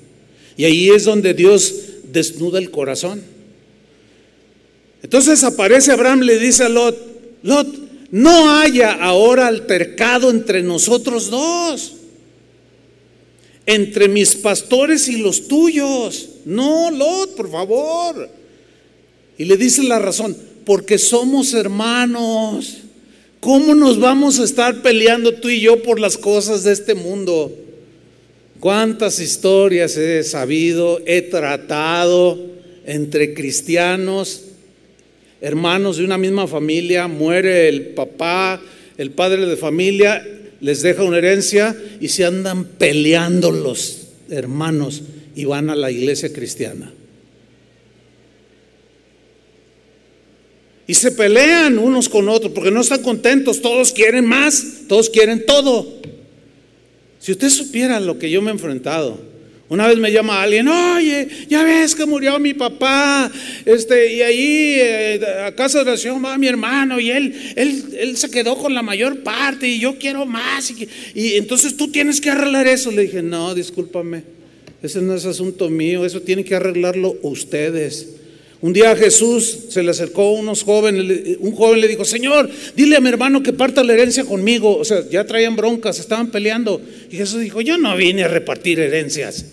[0.58, 1.74] Y ahí es donde Dios
[2.12, 3.22] desnuda el corazón.
[5.04, 6.98] Entonces aparece Abraham, le dice a Lot,
[7.44, 7.68] Lot,
[8.12, 11.94] no haya ahora altercado entre nosotros dos,
[13.66, 16.30] entre mis pastores y los tuyos.
[16.46, 18.30] No, Lot, por favor.
[19.38, 22.78] Y le dice la razón, porque somos hermanos.
[23.42, 27.54] ¿Cómo nos vamos a estar peleando tú y yo por las cosas de este mundo?
[28.66, 32.44] ¿Cuántas historias he sabido, he tratado
[32.84, 34.46] entre cristianos
[35.40, 38.60] hermanos de una misma familia, muere el papá,
[38.98, 40.28] el padre de familia,
[40.62, 45.04] les deja una herencia y se andan peleando los hermanos
[45.36, 46.92] y van a la iglesia cristiana.
[50.88, 55.46] Y se pelean unos con otros porque no están contentos, todos quieren más, todos quieren
[55.46, 56.04] todo.
[57.26, 59.20] Si usted supiera lo que yo me he enfrentado,
[59.68, 63.32] una vez me llama alguien, oye, ya ves que murió mi papá,
[63.66, 68.16] este, y ahí eh, a casa de oración va mi hermano, y él, él, él
[68.16, 72.22] se quedó con la mayor parte, y yo quiero más, y, y entonces tú tienes
[72.22, 72.92] que arreglar eso.
[72.92, 74.22] Le dije, no, discúlpame,
[74.84, 78.18] ese no es asunto mío, eso tienen que arreglarlo ustedes.
[78.62, 82.96] Un día a Jesús se le acercó unos jóvenes, un joven le dijo, Señor, dile
[82.96, 84.78] a mi hermano que parta la herencia conmigo.
[84.78, 86.82] O sea, ya traían broncas, estaban peleando.
[87.12, 89.46] Y Jesús dijo, yo no vine a repartir herencias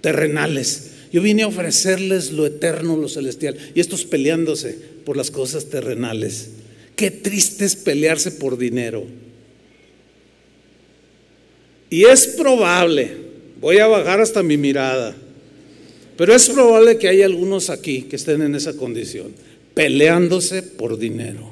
[0.00, 0.90] terrenales.
[1.12, 3.56] Yo vine a ofrecerles lo eterno, lo celestial.
[3.74, 6.50] Y estos peleándose por las cosas terrenales.
[6.96, 9.04] Qué triste es pelearse por dinero.
[11.90, 13.10] Y es probable,
[13.60, 15.14] voy a bajar hasta mi mirada,
[16.16, 19.32] pero es probable que haya algunos aquí que estén en esa condición,
[19.74, 21.50] peleándose por dinero,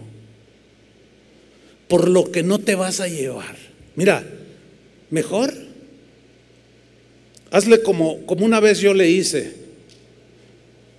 [1.89, 3.57] por lo que no te vas a llevar.
[3.97, 4.25] Mira,
[5.11, 5.53] mejor
[7.51, 9.53] Hazle como, como una vez yo le hice,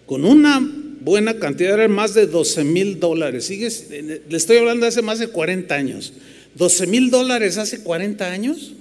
[0.06, 0.60] con una
[1.00, 3.50] buena cantidad, eran más de 12 mil dólares.
[3.50, 6.13] Le estoy hablando de hace más de 40 años.
[6.56, 8.74] 12 mil dólares hace 40 años.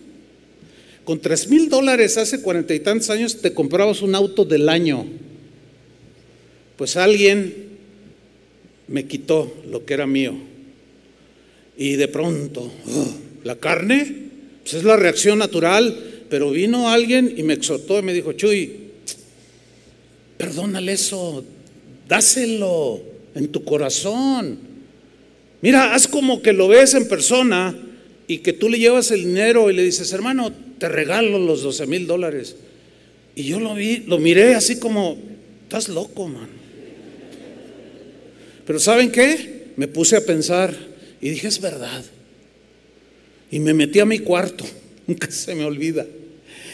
[1.05, 5.07] Con 3 mil dólares hace cuarenta y tantos años te comprabas un auto del año.
[6.77, 7.71] Pues alguien
[8.89, 10.35] me quitó lo que era mío.
[11.77, 12.71] Y de pronto,
[13.45, 14.31] la carne,
[14.63, 18.73] pues es la reacción natural, pero vino alguien y me exhortó y me dijo, Chuy,
[20.37, 21.45] perdónale eso,
[22.09, 23.01] dáselo
[23.35, 24.59] en tu corazón.
[25.63, 27.77] Mira, haz como que lo ves en persona
[28.27, 31.87] y que tú le llevas el dinero y le dices, hermano, te regalo los 12
[31.87, 32.57] mil dólares.
[33.37, 35.19] Y yo lo vi, lo miré así como,
[35.63, 36.49] estás loco, man.
[38.67, 39.67] Pero ¿saben qué?
[39.77, 40.75] Me puse a pensar
[41.21, 42.03] y dije, es verdad.
[43.51, 44.65] Y me metí a mi cuarto,
[45.07, 46.07] nunca se me olvida.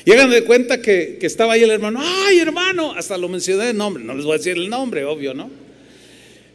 [0.04, 3.74] Llegan de cuenta que, que, estaba ahí el hermano, ay hermano, hasta lo mencioné de
[3.74, 5.50] nombre, no les voy a decir el nombre, obvio, ¿no?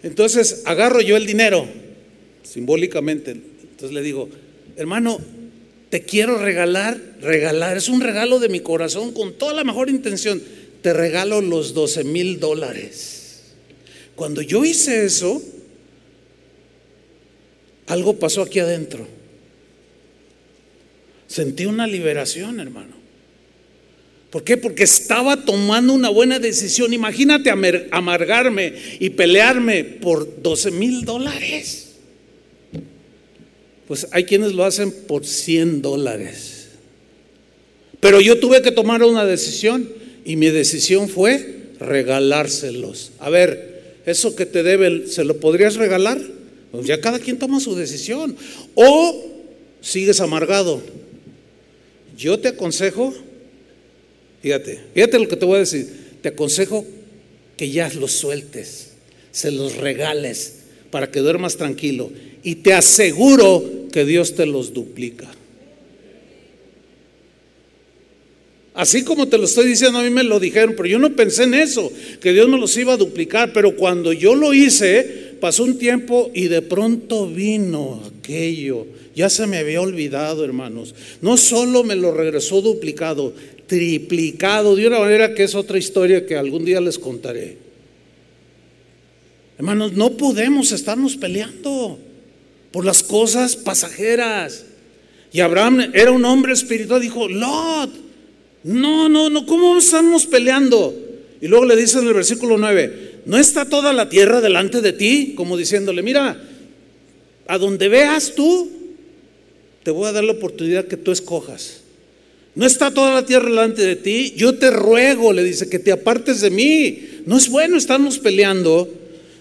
[0.03, 1.67] Entonces agarro yo el dinero,
[2.43, 4.29] simbólicamente, entonces le digo,
[4.77, 5.19] hermano,
[5.89, 10.41] te quiero regalar, regalar, es un regalo de mi corazón con toda la mejor intención,
[10.81, 13.21] te regalo los 12 mil dólares.
[14.15, 15.41] Cuando yo hice eso,
[17.88, 19.07] algo pasó aquí adentro.
[21.27, 23.01] Sentí una liberación, hermano.
[24.29, 24.55] ¿Por qué?
[24.57, 26.93] Porque estaba tomando una buena decisión.
[26.93, 27.49] Imagínate
[27.91, 31.89] amargarme y pelearme por 12 mil dólares.
[33.88, 36.50] Pues hay quienes lo hacen por 100 dólares.
[38.01, 39.87] Pero yo tuve que tomar una decisión
[40.25, 43.11] y mi decisión fue regalárselos.
[43.19, 46.19] A ver, eso que te debe, ¿se lo podrías regalar?
[46.71, 48.35] Pues ya cada quien toma su decisión.
[48.75, 49.25] O
[49.81, 50.81] sigues amargado.
[52.17, 53.13] Yo te aconsejo,
[54.41, 55.87] fíjate, fíjate lo que te voy a decir,
[56.21, 56.85] te aconsejo
[57.57, 58.89] que ya los sueltes,
[59.31, 60.55] se los regales
[60.89, 62.11] para que duermas tranquilo.
[62.43, 65.29] Y te aseguro que Dios te los duplica.
[68.73, 71.43] Así como te lo estoy diciendo, a mí me lo dijeron, pero yo no pensé
[71.43, 75.63] en eso, que Dios me los iba a duplicar, pero cuando yo lo hice, pasó
[75.63, 78.88] un tiempo y de pronto vino aquello.
[79.13, 80.95] Ya se me había olvidado, hermanos.
[81.21, 83.34] No solo me lo regresó duplicado,
[83.67, 87.57] triplicado, de una manera que es otra historia que algún día les contaré.
[89.57, 91.99] Hermanos, no podemos estarnos peleando
[92.71, 94.65] por las cosas pasajeras.
[95.34, 98.11] Y Abraham era un hombre espiritual, dijo, Lot,
[98.63, 100.95] no, no, no, ¿cómo estamos peleando?
[101.41, 104.93] Y luego le dice en el versículo 9, ¿no está toda la tierra delante de
[104.93, 105.34] ti?
[105.36, 106.39] Como diciéndole, mira,
[107.47, 108.69] a donde veas tú,
[109.84, 111.82] te voy a dar la oportunidad que tú escojas.
[112.54, 115.91] No está toda la tierra delante de ti, yo te ruego, le dice, que te
[115.91, 117.21] apartes de mí.
[117.26, 118.89] No es bueno estarnos peleando.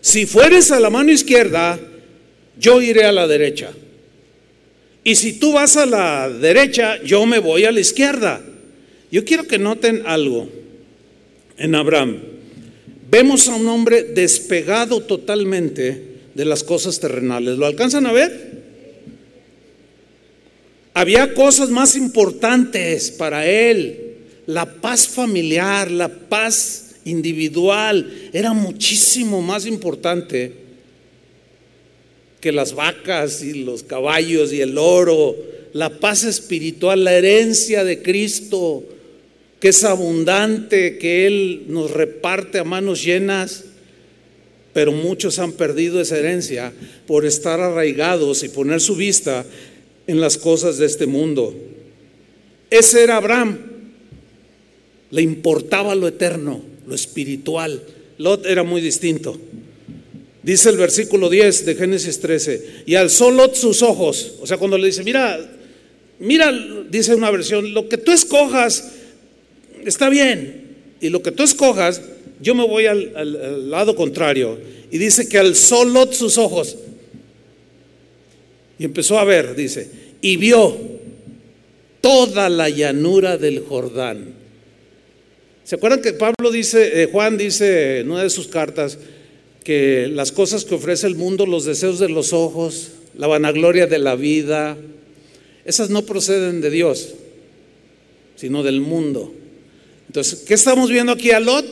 [0.00, 1.78] Si fueres a la mano izquierda,
[2.58, 3.72] yo iré a la derecha.
[5.02, 8.42] Y si tú vas a la derecha, yo me voy a la izquierda.
[9.10, 10.48] Yo quiero que noten algo
[11.58, 12.18] en Abraham.
[13.10, 17.58] Vemos a un hombre despegado totalmente de las cosas terrenales.
[17.58, 18.60] ¿Lo alcanzan a ver?
[20.94, 24.16] Había cosas más importantes para él.
[24.46, 30.52] La paz familiar, la paz individual, era muchísimo más importante
[32.40, 35.36] que las vacas y los caballos y el oro,
[35.72, 38.84] la paz espiritual, la herencia de Cristo,
[39.60, 43.64] que es abundante, que Él nos reparte a manos llenas,
[44.72, 46.72] pero muchos han perdido esa herencia
[47.06, 49.44] por estar arraigados y poner su vista
[50.06, 51.54] en las cosas de este mundo.
[52.70, 53.58] Ese era Abraham,
[55.10, 57.82] le importaba lo eterno, lo espiritual.
[58.16, 59.38] Lot era muy distinto.
[60.42, 64.78] Dice el versículo 10 de Génesis 13, y alzó Lot sus ojos, o sea, cuando
[64.78, 65.38] le dice, mira,
[66.18, 66.50] mira,
[66.88, 68.92] dice una versión, lo que tú escojas
[69.84, 72.02] está bien, y lo que tú escojas,
[72.40, 74.58] yo me voy al, lado contrario.
[74.90, 76.76] Y dice que alzó Lot sus ojos,
[78.78, 79.90] y empezó a ver, dice,
[80.20, 80.76] y vio
[82.00, 84.34] toda la llanura del Jordán.
[85.64, 88.98] ¿Se acuerdan que Pablo dice, eh, Juan dice en una de sus cartas,
[89.62, 93.98] que las cosas que ofrece el mundo, los deseos de los ojos, la vanagloria de
[93.98, 94.76] la vida,
[95.64, 97.14] esas no proceden de Dios,
[98.36, 99.32] sino del mundo.
[100.10, 101.64] Entonces, ¿qué estamos viendo aquí a Lot?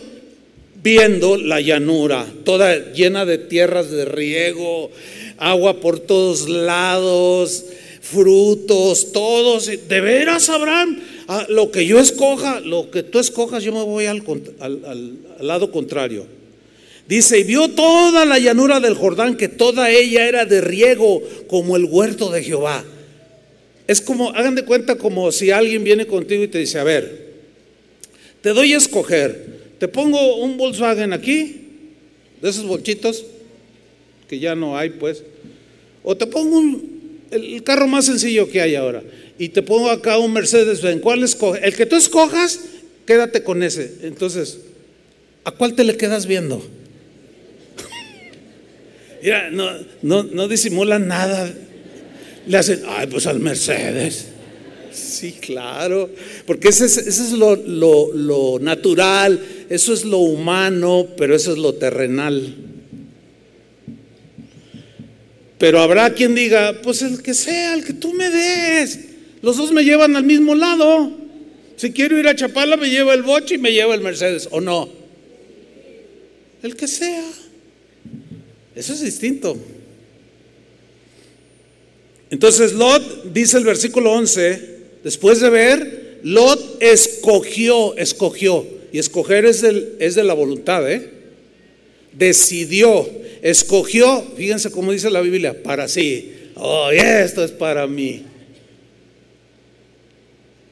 [0.81, 4.93] Viendo la llanura, toda llena de tierras de riego,
[5.39, 7.65] agua por todos lados,
[8.01, 9.67] frutos, todos.
[9.67, 14.07] De veras, Abraham, ah, lo que yo escoja, lo que tú escojas, yo me voy
[14.07, 14.23] al,
[14.61, 16.25] al lado contrario.
[17.09, 21.77] Dice, y vio toda la llanura del Jordán, que toda ella era de riego, como
[21.77, 22.85] el huerto de Jehová.
[23.89, 27.28] Es como, hagan de cuenta como si alguien viene contigo y te dice, a ver,
[28.43, 31.57] te doy a escoger, te pongo un Volkswagen aquí,
[32.41, 33.25] de esos bolchitos,
[34.29, 35.23] que ya no hay pues,
[36.03, 36.81] o te pongo
[37.31, 39.03] el carro más sencillo que hay ahora,
[39.39, 41.63] y te pongo acá un Mercedes Benz, ¿cuál escoges?
[41.63, 42.61] El que tú escojas,
[43.07, 43.99] quédate con ese.
[44.03, 44.59] Entonces,
[45.45, 46.63] ¿a cuál te le quedas viendo?
[49.23, 49.71] Mira, no,
[50.03, 51.55] no, no disimulan nada.
[52.47, 54.29] Le hacen, ay, pues al Mercedes.
[54.99, 56.11] Sí, claro,
[56.47, 62.55] porque ese es, lo, lo, natural, eso es lo humano, pero eso es lo terrenal.
[65.59, 69.01] Pero habrá quien diga, pues el que sea, el que tú me des.
[69.43, 71.11] Los dos me llevan al mismo lado.
[71.77, 74.61] Si quiero ir a Chapala, me lleva el boche y me lleva el Mercedes, ¿o
[74.61, 74.89] no?
[76.63, 77.25] El que sea.
[78.75, 79.57] Eso es distinto.
[82.31, 89.61] Entonces Lot, dice el versículo 11, después de ver, Lot escogió, escogió, y escoger es,
[89.63, 91.11] de la voluntad, ¿eh?
[92.13, 93.09] Decidió,
[93.43, 96.33] escogió, fíjense cómo dice la Biblia, para sí.
[96.57, 98.25] Oh, esto es para mí.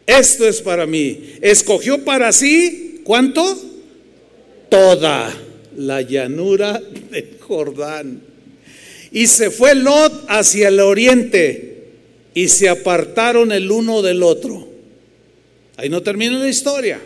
[0.06, 1.34] Esto es para mí.
[1.40, 3.56] Escogió para sí, ¿cuánto?
[4.68, 5.32] Toda
[5.76, 8.22] la llanura del Jordán.
[9.12, 11.75] Y se fue Lot hacia el oriente
[12.36, 14.68] y se apartaron el uno del otro.
[15.78, 17.00] Ahí no termina la historia.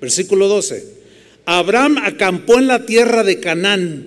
[0.00, 0.84] Versículo 12.
[1.46, 4.06] Abraham acampó en la tierra de Canaán,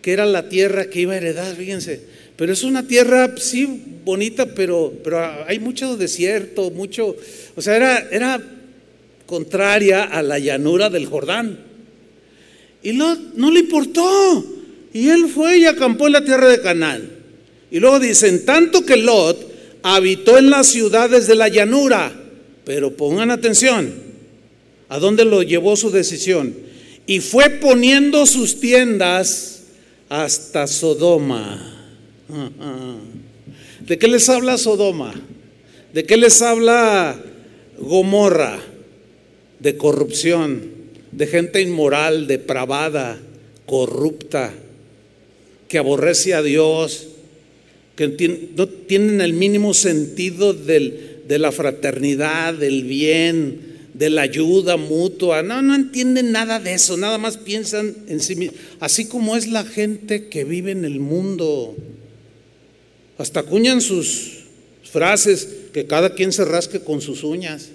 [0.00, 2.00] que era la tierra que iba a heredar, fíjense.
[2.36, 3.66] Pero es una tierra, sí,
[4.04, 7.16] bonita, pero, pero hay mucho desierto, mucho,
[7.56, 8.40] o sea, era, era
[9.26, 11.58] contraria a la llanura del Jordán.
[12.84, 14.44] Y Lot no le importó.
[14.92, 17.10] Y él fue y acampó en la tierra de Canaán.
[17.72, 19.47] Y luego dicen, tanto que Lot
[19.82, 22.12] habitó en las ciudades de la llanura,
[22.64, 23.92] pero pongan atención,
[24.88, 26.54] ¿a dónde lo llevó su decisión?
[27.06, 29.62] Y fue poniendo sus tiendas
[30.08, 31.74] hasta Sodoma.
[33.80, 35.14] ¿De qué les habla Sodoma?
[35.94, 37.18] ¿De qué les habla
[37.78, 38.58] Gomorra?
[39.60, 40.70] De corrupción,
[41.12, 43.18] de gente inmoral, depravada,
[43.66, 44.52] corrupta,
[45.68, 47.08] que aborrece a Dios,
[47.98, 55.42] que no tienen el mínimo sentido de la fraternidad, del bien, de la ayuda mutua.
[55.42, 58.60] No, no entienden nada de eso, nada más piensan en sí mismos.
[58.78, 61.76] Así como es la gente que vive en el mundo.
[63.18, 64.44] Hasta acuñan sus
[64.84, 67.70] frases, que cada quien se rasque con sus uñas.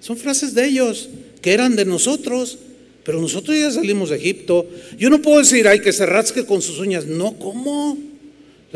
[0.00, 1.10] Son frases de ellos,
[1.42, 2.58] que eran de nosotros,
[3.04, 4.66] pero nosotros ya salimos de Egipto.
[4.98, 7.04] Yo no puedo decir, ay, que se rasque con sus uñas.
[7.04, 7.98] No, ¿cómo?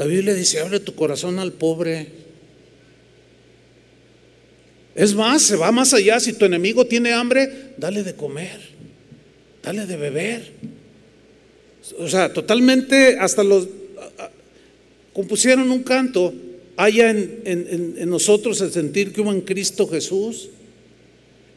[0.01, 2.07] La Biblia dice, abre tu corazón al pobre.
[4.95, 6.19] Es más, se va más allá.
[6.19, 8.59] Si tu enemigo tiene hambre, dale de comer,
[9.63, 10.53] dale de beber.
[11.99, 13.69] O sea, totalmente, hasta los
[15.13, 16.33] compusieron un canto,
[16.79, 20.49] haya en, en, nosotros el sentir que hubo en Cristo Jesús.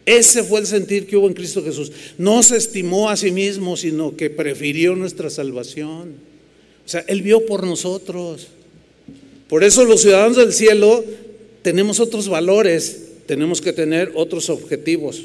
[0.06, 1.94] Ese fue el sentir que hubo en Cristo Jesús.
[2.18, 6.33] No se estimó a sí mismo, sino que prefirió nuestra salvación.
[6.86, 8.48] O sea, Él vio por nosotros.
[9.48, 11.04] Por eso los ciudadanos del cielo
[11.62, 15.22] tenemos otros valores, tenemos que tener otros objetivos.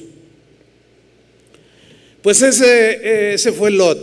[2.22, 3.98] Pues ese, ese fue Lot.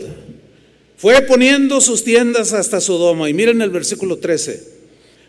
[0.97, 3.29] Fue poniendo sus tiendas hasta Sodoma.
[3.29, 4.75] Y miren el versículo 13.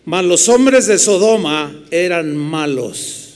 [0.04, 3.26] Mas los hombres de Sodoma eran malos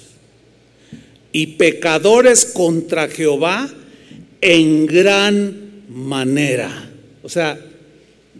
[1.32, 3.68] y pecadores contra Jehová
[4.40, 6.90] en gran manera.
[7.22, 7.58] O sea,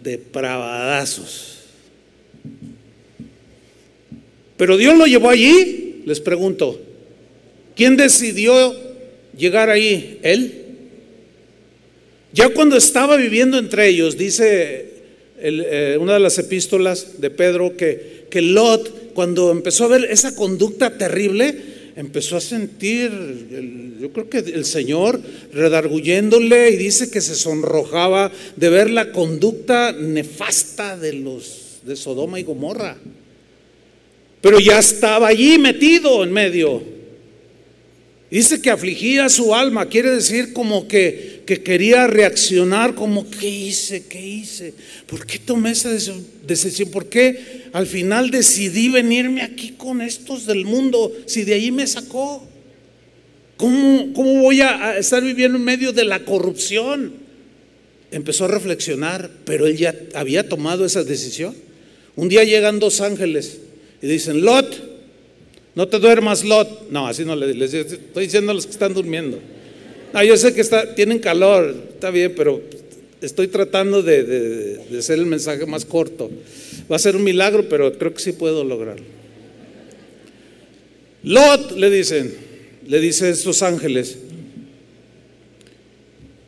[0.03, 1.59] depravadazos.
[4.57, 6.79] Pero Dios lo llevó allí, les pregunto.
[7.75, 8.75] ¿Quién decidió
[9.35, 10.19] llegar ahí?
[10.21, 10.65] ¿Él?
[12.33, 14.91] Ya cuando estaba viviendo entre ellos, dice
[15.39, 20.35] eh, una de las epístolas de Pedro que, que Lot, cuando empezó a ver esa
[20.35, 23.11] conducta terrible, empezó a sentir,
[23.99, 25.21] yo creo que el Señor
[25.53, 32.39] redarguyéndole y dice que se sonrojaba de ver la conducta nefasta de los de Sodoma
[32.39, 32.97] y Gomorra.
[34.41, 36.83] Pero ya estaba allí metido en medio.
[38.29, 44.05] Dice que afligía su alma, quiere decir como que, que quería reaccionar, como ¿qué hice?
[44.05, 44.73] ¿Qué hice?
[45.05, 45.89] ¿Por qué tomé esa
[46.47, 46.89] decisión?
[46.89, 51.85] ¿Por qué al final decidí venirme aquí con estos del mundo si de ahí me
[51.85, 52.47] sacó?
[53.57, 57.19] ¿Cómo, cómo voy a estar viviendo en medio de la corrupción?
[58.11, 61.53] empezó a reflexionar, pero él ya había tomado esa decisión.
[62.15, 63.59] Un día llegan dos ángeles
[64.01, 64.73] y dicen, Lot,
[65.75, 66.89] no te duermas, Lot.
[66.91, 69.37] No, así no les, estoy diciendo a los que están durmiendo.
[70.13, 72.61] No, yo sé que está, tienen calor, está bien, pero
[73.21, 76.29] estoy tratando de, de hacer el mensaje más corto.
[76.91, 79.05] Va a ser un milagro, pero creo que sí puedo lograrlo.
[81.23, 82.33] Lot, le dicen,
[82.87, 84.17] le dicen estos ángeles,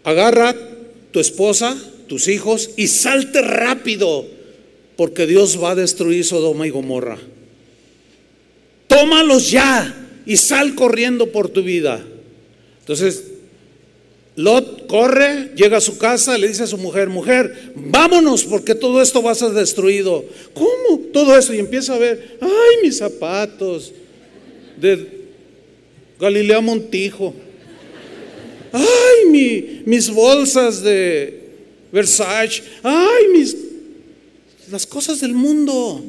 [0.03, 0.55] agarra
[1.11, 4.25] tu esposa, tus hijos y salte rápido,
[4.95, 7.17] porque Dios va a destruir Sodoma y Gomorra.
[8.87, 12.03] Tómalos ya y sal corriendo por tu vida.
[12.79, 13.23] Entonces,
[14.35, 19.01] Lot corre, llega a su casa, le dice a su mujer, mujer, vámonos porque todo
[19.01, 20.25] esto va a ser destruido.
[20.53, 20.99] ¿Cómo?
[21.11, 21.53] Todo esto.
[21.53, 23.93] Y empieza a ver, ay, mis zapatos
[24.77, 25.07] de
[26.19, 27.33] Galilea Montijo.
[28.71, 31.41] Ay, mis bolsas de
[31.91, 32.63] Versace.
[32.81, 33.55] Ay, mis
[34.71, 36.03] las cosas del mundo.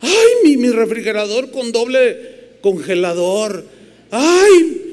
[0.00, 2.18] Ay, mi, mi refrigerador con doble
[2.60, 3.64] congelador.
[4.10, 4.85] Ay,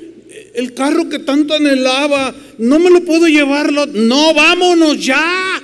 [0.54, 3.86] el carro que tanto anhelaba, no me lo puedo llevarlo.
[3.88, 5.62] No, vámonos ya.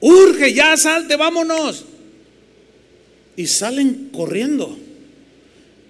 [0.00, 1.84] Urge, ya salte, vámonos.
[3.36, 4.76] Y salen corriendo.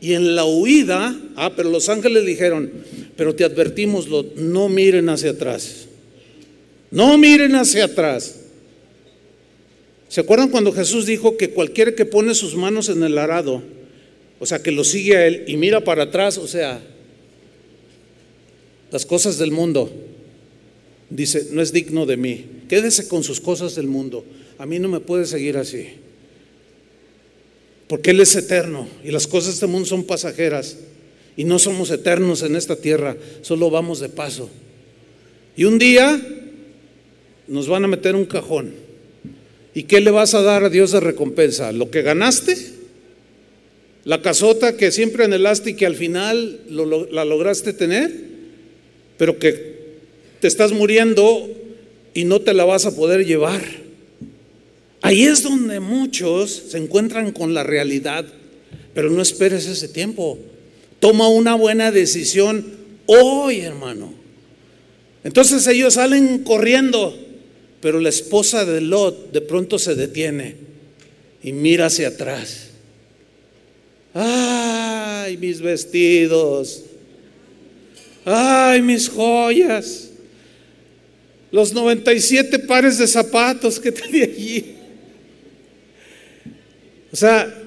[0.01, 2.71] Y en la huida, ah, pero los ángeles dijeron,
[3.17, 4.07] pero te advertimos,
[4.37, 5.87] no miren hacia atrás.
[6.91, 8.41] No miren hacia atrás.
[10.09, 13.63] ¿Se acuerdan cuando Jesús dijo que cualquiera que pone sus manos en el arado,
[14.39, 16.81] o sea, que lo sigue a él y mira para atrás, o sea,
[18.91, 19.91] las cosas del mundo,
[21.11, 22.45] dice, no es digno de mí.
[22.69, 24.25] Quédese con sus cosas del mundo.
[24.59, 25.87] A mí no me puede seguir así.
[27.89, 30.77] Porque Él es eterno y las cosas de este mundo son pasajeras.
[31.37, 34.49] Y no somos eternos en esta tierra, solo vamos de paso.
[35.57, 36.21] Y un día
[37.47, 38.75] nos van a meter un cajón.
[39.75, 41.71] ¿Y qué le vas a dar a Dios de recompensa?
[41.73, 42.57] ¿Lo que ganaste?
[44.05, 46.61] ¿La casota que siempre anhelaste y que al final
[47.11, 48.26] la lograste tener?
[49.17, 49.77] Pero que
[50.41, 51.49] te estás muriendo
[52.15, 53.63] y no te la vas a poder llevar.
[55.03, 58.25] Ahí es donde muchos se encuentran con la realidad,
[58.95, 60.39] pero no esperes ese tiempo.
[61.01, 62.65] Toma una buena decisión
[63.07, 64.13] hoy, hermano.
[65.23, 67.17] Entonces ellos salen corriendo,
[67.81, 70.57] pero la esposa de Lot de pronto se detiene
[71.43, 72.71] y mira hacia atrás.
[74.15, 76.86] Ay, mis vestidos
[78.27, 80.11] ay, mis joyas,
[81.53, 84.75] los 97 pares de zapatos que tenía allí.
[87.13, 87.63] O sea,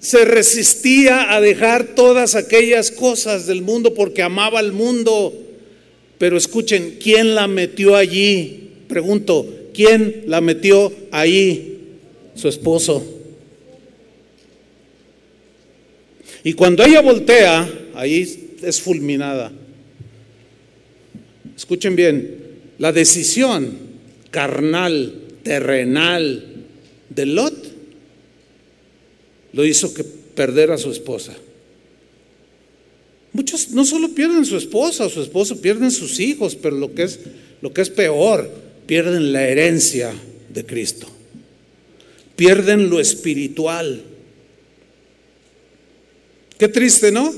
[0.00, 5.32] se resistía a dejar todas aquellas cosas del mundo porque amaba al mundo.
[6.18, 8.72] Pero escuchen, ¿quién la metió allí?
[8.88, 11.78] Pregunto, ¿quién la metió ahí?
[12.34, 13.02] Su esposo.
[16.42, 19.52] Y cuando ella voltea, ahí es fulminada.
[21.56, 22.38] Escuchen bien,
[22.78, 23.78] la decisión
[24.30, 26.44] carnal, terrenal
[27.10, 27.54] de Lot
[29.52, 31.34] lo hizo que perder a su esposa.
[33.32, 37.04] Muchos no solo pierden su esposa o su esposo, pierden sus hijos, pero lo que
[37.04, 37.20] es,
[37.60, 38.50] lo que es peor,
[38.86, 40.12] pierden la herencia
[40.52, 41.08] de Cristo.
[42.36, 44.02] Pierden lo espiritual.
[46.58, 47.32] Qué triste, ¿no?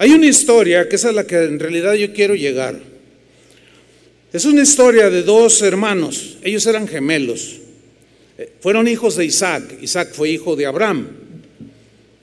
[0.00, 2.80] Hay una historia que es a la que en realidad yo quiero llegar.
[4.32, 7.58] Es una historia de dos hermanos, ellos eran gemelos,
[8.38, 11.06] eh, fueron hijos de Isaac, Isaac fue hijo de Abraham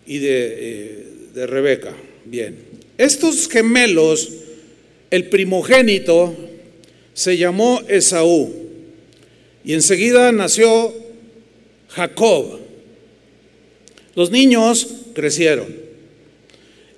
[0.08, 1.06] y de, eh,
[1.36, 1.94] de Rebeca.
[2.26, 2.58] Bien,
[2.98, 4.28] estos gemelos,
[5.12, 6.36] el primogénito
[7.14, 8.56] se llamó Esaú
[9.64, 10.96] y enseguida nació
[11.90, 12.60] Jacob.
[14.16, 15.87] Los niños crecieron.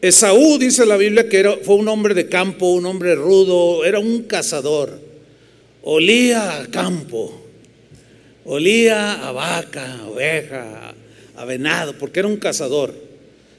[0.02, 4.00] Esaú dice la Biblia que era, fue un hombre de campo, un hombre rudo, era
[4.00, 4.98] un cazador.
[5.82, 7.42] Olía a campo,
[8.46, 10.96] olía a vaca, a oveja,
[11.36, 12.94] a venado, porque era un cazador.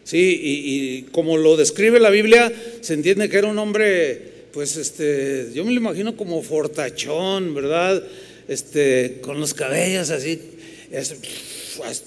[0.05, 5.51] Sí, y, como lo describe la Biblia, se entiende que era un hombre, pues este,
[5.55, 8.03] yo me lo imagino como fortachón, ¿verdad?
[8.49, 10.41] Este, con los cabellos así,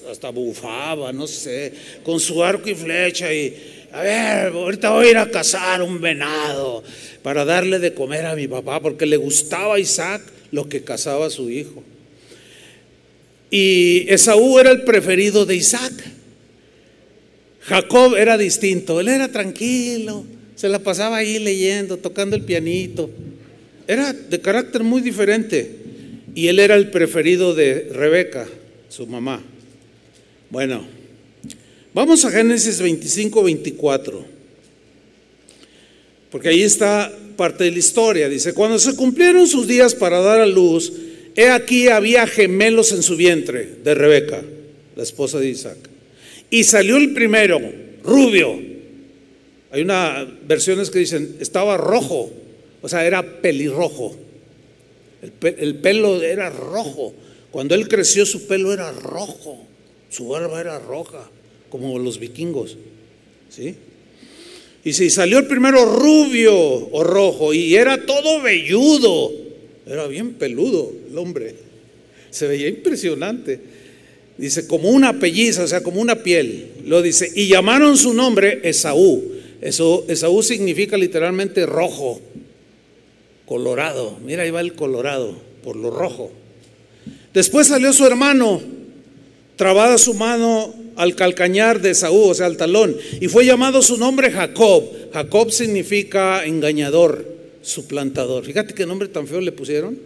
[0.10, 1.72] hasta bufaba, no sé,
[2.04, 6.02] con su arco y flecha y a ver, ahorita voy a ir a cazar un
[6.02, 6.84] venado
[7.22, 11.28] para darle de comer a mi papá, porque le gustaba a Isaac lo que cazaba
[11.28, 11.84] a su hijo.
[13.52, 15.94] Y Esaú era el preferido de Isaac.
[17.62, 20.26] Jacob era distinto, él era tranquilo,
[20.56, 23.12] se la pasaba ahí leyendo, tocando el pianito.
[23.88, 25.70] era de carácter muy diferente.
[26.34, 28.48] Y él era el preferido de Rebeca,
[28.90, 29.44] su mamá.
[30.50, 30.84] Bueno,
[31.94, 34.26] vamos a Génesis 25, 24.
[36.32, 38.30] Porque ahí está parte de la historia.
[38.30, 40.92] Dice, cuando se cumplieron sus días para dar a luz,
[41.36, 44.44] he aquí había gemelos en su vientre de Rebeca,
[44.96, 45.78] la esposa de Isaac.
[46.50, 47.60] Y salió el primero,
[48.04, 48.60] rubio.
[49.72, 52.32] Hay una versiones que dicen, estaba rojo,
[52.82, 54.16] o sea, era pelirrojo.
[55.22, 57.14] El, pelo era rojo.
[57.50, 59.66] Cuando él creció su pelo era rojo,
[60.10, 61.30] su barba era roja,
[61.74, 62.78] como los vikingos.
[63.50, 63.74] ¿Sí?
[64.84, 69.32] Y si salió el primero rubio o rojo y era todo velludo,
[69.88, 71.56] era bien peludo el hombre,
[72.30, 73.60] se veía impresionante.
[74.38, 76.74] Dice, como una pelliza, o sea, como una piel.
[76.86, 79.24] Lo dice, y llamaron su nombre Esaú.
[79.60, 82.22] Eso, Esaú significa literalmente rojo,
[83.48, 84.20] colorado.
[84.24, 86.32] Mira, ahí va el colorado, por lo rojo.
[87.34, 88.62] Después salió su hermano,
[89.56, 93.98] trabada su mano al calcañar de Saúl, o sea, al talón, y fue llamado su
[93.98, 94.84] nombre Jacob.
[95.14, 97.26] Jacob significa engañador,
[97.62, 98.46] suplantador.
[98.46, 99.98] Fíjate qué nombre tan feo le pusieron.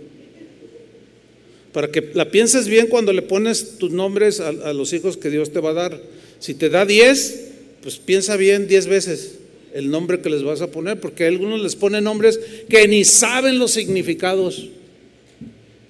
[1.74, 5.52] Para que la pienses bien cuando le pones tus nombres a, los hijos que Dios
[5.52, 6.02] te va a dar.
[6.40, 7.50] Si te da diez,
[7.84, 9.36] pues piensa bien diez veces
[9.74, 13.60] el nombre que les vas a poner, porque algunos les ponen nombres que ni saben
[13.60, 14.70] los significados.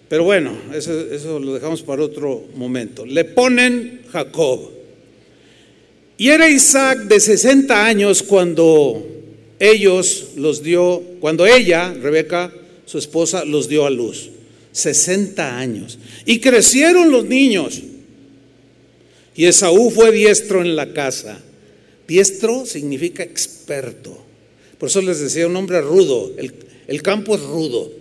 [0.10, 3.06] Pero bueno, eso, lo dejamos para otro momento.
[3.06, 4.77] Le ponen Jacob.
[6.18, 9.06] Y era Isaac de 60 años cuando
[9.60, 12.52] ellos los dio, cuando ella, Rebeca,
[12.86, 14.32] su esposa, los dio a luz.
[14.72, 16.00] 60 años.
[16.26, 17.82] Y crecieron los niños.
[19.36, 21.40] Y Esaú fue diestro en la casa.
[22.08, 24.18] Diestro significa experto.
[24.80, 26.32] Por eso les decía un hombre rudo.
[26.38, 26.54] El,
[26.88, 27.92] el campo es rudo.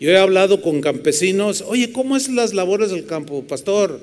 [0.00, 3.44] Yo he hablado con campesinos, oye, ¿cómo es las labores del campo?
[3.44, 4.00] Pastor,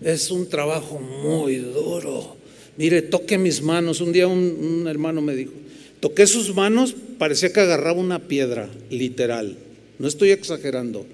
[0.00, 2.36] es un trabajo muy duro.
[2.76, 4.00] Mire, toque mis manos.
[4.00, 5.52] Un día un, hermano me dijo,
[6.00, 9.56] toqué sus manos, parecía que agarraba una piedra, literal.
[9.98, 11.04] No estoy exagerando.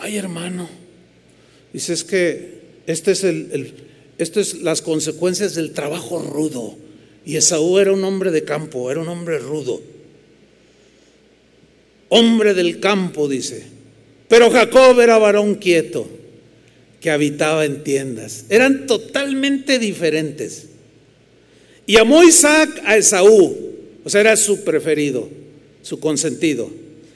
[0.00, 0.68] Ay, hermano.
[1.72, 3.74] Dice, es que este es el, el
[4.18, 6.76] es las consecuencias del trabajo rudo.
[7.24, 9.80] Y Esaú era un hombre de campo, era un hombre rudo.
[12.08, 13.64] Hombre del campo, dice.
[14.28, 16.17] Pero Jacob era varón quieto
[17.00, 18.44] que habitaba en tiendas.
[18.48, 20.66] Eran totalmente diferentes.
[21.86, 23.56] Y amó Isaac a Esaú,
[24.04, 25.28] o sea, era su preferido,
[25.82, 26.70] su consentido,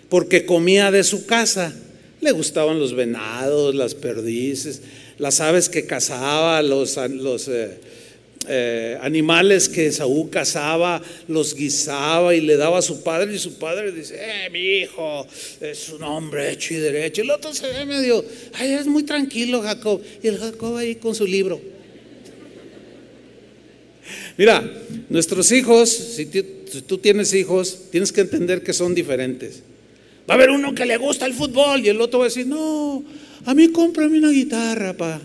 [0.09, 1.75] porque comía de su casa.
[2.21, 4.81] Le gustaban los venados, las perdices,
[5.19, 7.79] las aves que cazaba, los, los eh,
[8.49, 13.35] eh, animales que Esaú cazaba, los guisaba y le daba a su padre.
[13.35, 15.27] Y su padre dice: Eh, mi hijo
[15.61, 17.21] es un hombre hecho y derecho.
[17.21, 18.25] Y el otro se ve medio,
[18.55, 20.03] ay, es muy tranquilo, Jacob.
[20.23, 21.61] Y el Jacob ahí con su libro.
[24.37, 24.65] Mira,
[25.09, 29.63] nuestros hijos, si tú, tienes hijos, tienes que entender que son diferentes.
[30.29, 32.47] Va a haber uno que le gusta el fútbol y el otro va a decir,
[32.47, 33.05] no,
[33.45, 35.21] a mí cómprame una guitarra, pa.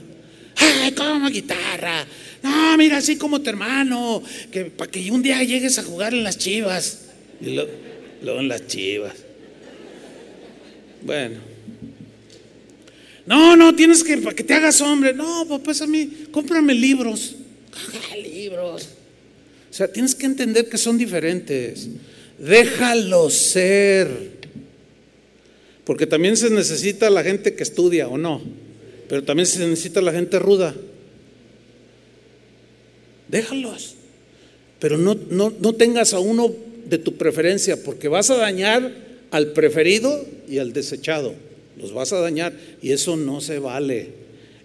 [0.57, 2.05] Ay, ¿cómo guitarra?
[2.43, 4.21] No, mira, así como tu hermano,
[4.51, 7.05] que para que un día llegues a jugar en las chivas.
[7.41, 7.55] Y
[8.21, 9.13] luego en las chivas.
[11.01, 11.37] Bueno.
[13.25, 15.13] No, no, tienes que, para que te hagas hombre.
[15.13, 17.35] No, pues a mí, cómprame libros.
[18.15, 18.89] libros.
[19.69, 21.89] O sea, tienes que entender que son diferentes.
[22.39, 24.37] Déjalo ser.
[25.83, 28.41] Porque también se necesita la gente que estudia o no.
[29.09, 30.73] Pero también se necesita la gente ruda.
[33.29, 33.95] Déjalos.
[34.79, 36.53] Pero no, no, no tengas a uno
[36.85, 38.93] de tu preferencia porque vas a dañar
[39.31, 41.33] al preferido y al desechado.
[41.79, 44.09] Los vas a dañar y eso no se vale.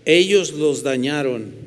[0.05, 1.63] Ellos los dañaron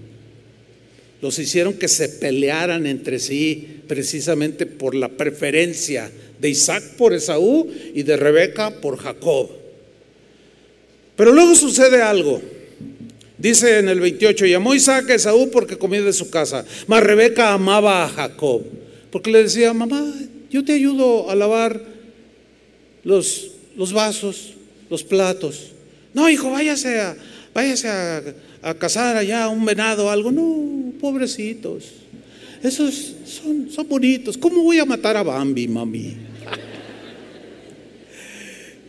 [1.25, 7.67] los hicieron que se pelearan entre sí precisamente por la preferencia de Isaac por Esaú
[7.95, 9.49] y de Rebeca por Jacob.
[11.15, 12.41] Pero luego sucede algo.
[13.38, 17.53] Dice en el 28, llamó Isaac a Esaú porque comía de su casa, mas Rebeca
[17.53, 18.63] amaba a Jacob,
[19.11, 20.01] porque le decía, mamá,
[20.49, 21.81] yo te ayudo a lavar
[23.03, 24.53] los, los vasos,
[24.89, 25.73] los platos.
[26.13, 27.17] No, hijo, váyase a,
[27.53, 28.23] váyase a,
[28.61, 30.31] a cazar allá un venado o algo.
[30.31, 31.83] No, pobrecitos.
[32.63, 34.38] Esos son, son bonitos.
[34.38, 36.15] ¿Cómo voy a matar a Bambi, mami?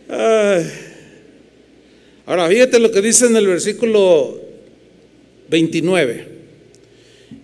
[2.27, 4.37] Ahora, fíjate lo que dice en el versículo
[5.47, 6.27] 29.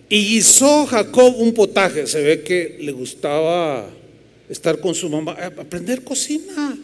[0.10, 2.06] Y hizo Jacob un potaje.
[2.06, 3.90] Se ve que le gustaba
[4.50, 6.78] estar con su mamá, aprender cocina.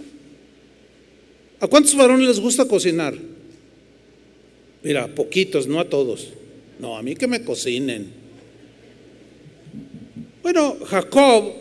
[1.59, 3.15] ¿A cuántos varones les gusta cocinar?
[4.81, 6.29] Mira, poquitos, no a todos.
[6.79, 8.07] No, a mí que me cocinen.
[10.41, 11.51] Bueno, Jacob,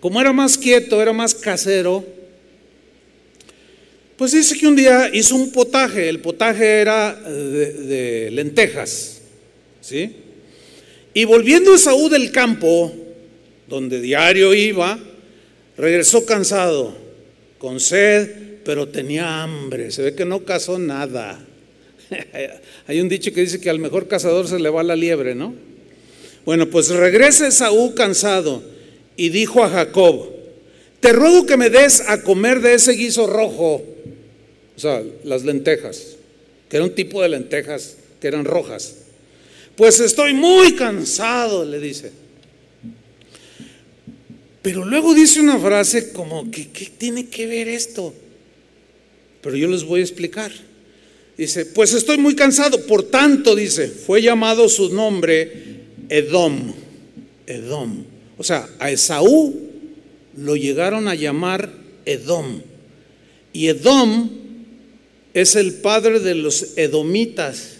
[0.00, 2.04] como era más quieto, era más casero,
[4.16, 6.08] pues dice que un día hizo un potaje.
[6.08, 9.20] El potaje era de, de lentejas,
[9.80, 10.16] ¿sí?
[11.14, 12.92] Y volviendo a Saúl del campo,
[13.68, 14.98] donde diario iba,
[15.76, 16.94] regresó cansado,
[17.58, 18.30] con sed,
[18.64, 19.90] pero tenía hambre.
[19.90, 21.44] Se ve que no cazó nada.
[22.86, 25.54] Hay un dicho que dice que al mejor cazador se le va la liebre, ¿no?
[26.44, 28.62] Bueno, pues regresa Saúl cansado
[29.16, 30.28] y dijo a Jacob,
[31.00, 33.84] te ruego que me des a comer de ese guiso rojo,
[34.76, 36.16] o sea, las lentejas,
[36.68, 38.96] que era un tipo de lentejas que eran rojas.
[39.76, 42.12] Pues estoy muy cansado, le dice.
[44.62, 48.14] Pero luego dice una frase como que, ¿qué tiene que ver esto?
[49.40, 50.52] Pero yo les voy a explicar.
[51.36, 52.86] Dice, pues estoy muy cansado.
[52.86, 56.72] Por tanto, dice, fue llamado su nombre Edom.
[57.46, 58.04] Edom.
[58.38, 59.70] O sea, a Esaú
[60.36, 61.72] lo llegaron a llamar
[62.04, 62.60] Edom.
[63.52, 64.30] Y Edom
[65.34, 67.78] es el padre de los edomitas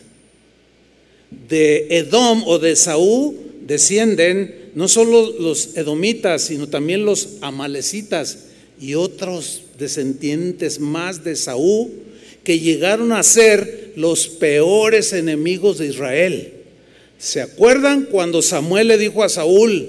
[1.49, 3.37] de Edom o de Saúl
[3.67, 8.47] descienden no solo los edomitas, sino también los amalecitas
[8.81, 11.91] y otros descendientes más de Saúl
[12.43, 16.53] que llegaron a ser los peores enemigos de Israel.
[17.19, 19.89] ¿Se acuerdan cuando Samuel le dijo a Saúl,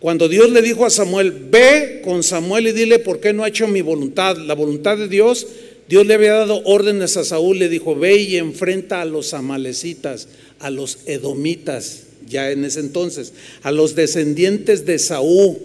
[0.00, 3.48] cuando Dios le dijo a Samuel, ve con Samuel y dile por qué no ha
[3.48, 5.46] hecho mi voluntad, la voluntad de Dios?
[5.88, 10.28] Dios le había dado órdenes a Saúl, le dijo, ve y enfrenta a los amalecitas,
[10.58, 13.32] a los edomitas, ya en ese entonces,
[13.62, 15.56] a los descendientes de Saúl.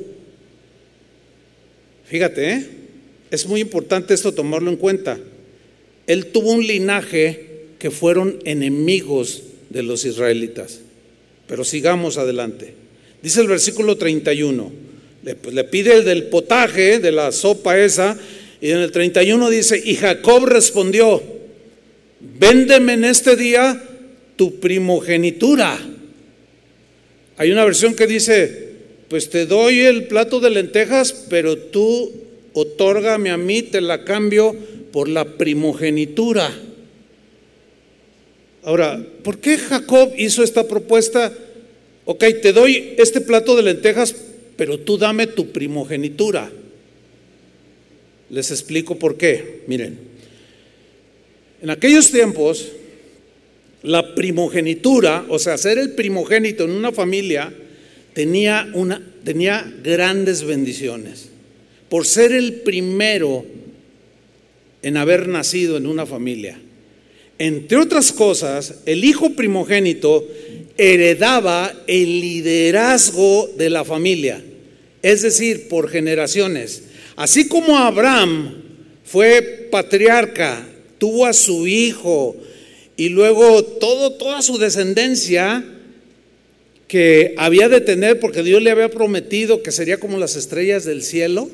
[2.05, 2.67] Fíjate, ¿eh?
[3.31, 5.19] es muy importante esto tomarlo en cuenta.
[6.07, 10.79] Él tuvo un linaje que fueron enemigos de los israelitas.
[11.47, 12.75] Pero sigamos adelante.
[13.21, 14.71] Dice el versículo 31,
[15.23, 18.17] le, pues, le pide el del potaje, de la sopa esa,
[18.63, 21.21] y en el 31 dice, y Jacob respondió,
[22.21, 23.83] véndeme en este día
[24.37, 25.77] tu primogenitura.
[27.35, 28.69] Hay una versión que dice,
[29.09, 32.09] pues te doy el plato de lentejas, pero tú
[32.53, 34.55] otórgame a mí, te la cambio
[34.93, 36.49] por la primogenitura.
[38.63, 41.33] Ahora, ¿por qué Jacob hizo esta propuesta?
[42.05, 44.15] Ok, te doy este plato de lentejas,
[44.55, 46.49] pero tú dame tu primogenitura.
[48.29, 49.61] Les explico por qué.
[49.67, 49.97] Miren,
[51.61, 52.71] en aquellos tiempos,
[53.83, 57.53] la primogenitura, o sea, ser el primogénito en una familia,
[58.13, 61.29] tenía, una, tenía grandes bendiciones.
[61.89, 63.45] Por ser el primero
[64.81, 66.59] en haber nacido en una familia.
[67.39, 70.27] Entre otras cosas, el hijo primogénito
[70.77, 74.43] heredaba el liderazgo de la familia,
[75.01, 76.83] es decir, por generaciones.
[77.15, 78.63] Así como Abraham
[79.03, 80.65] fue patriarca,
[80.97, 82.35] tuvo a su hijo
[82.95, 85.63] y luego toda su descendencia
[86.87, 91.03] que había de tener porque Dios le había prometido que sería como las estrellas del
[91.03, 91.49] cielo,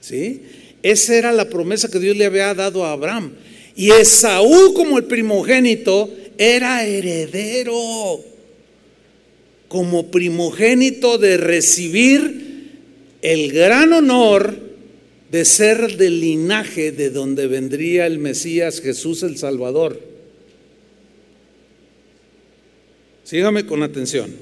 [0.00, 0.42] ¿sí?
[0.82, 3.32] Esa era la promesa que Dios le había dado a Abraham.
[3.74, 8.24] Y Esaú como el primogénito era heredero,
[9.66, 12.78] como primogénito de recibir
[13.22, 14.67] el gran honor
[15.30, 20.00] de ser del linaje de donde vendría el Mesías Jesús el Salvador.
[23.24, 24.34] Sígame con atención.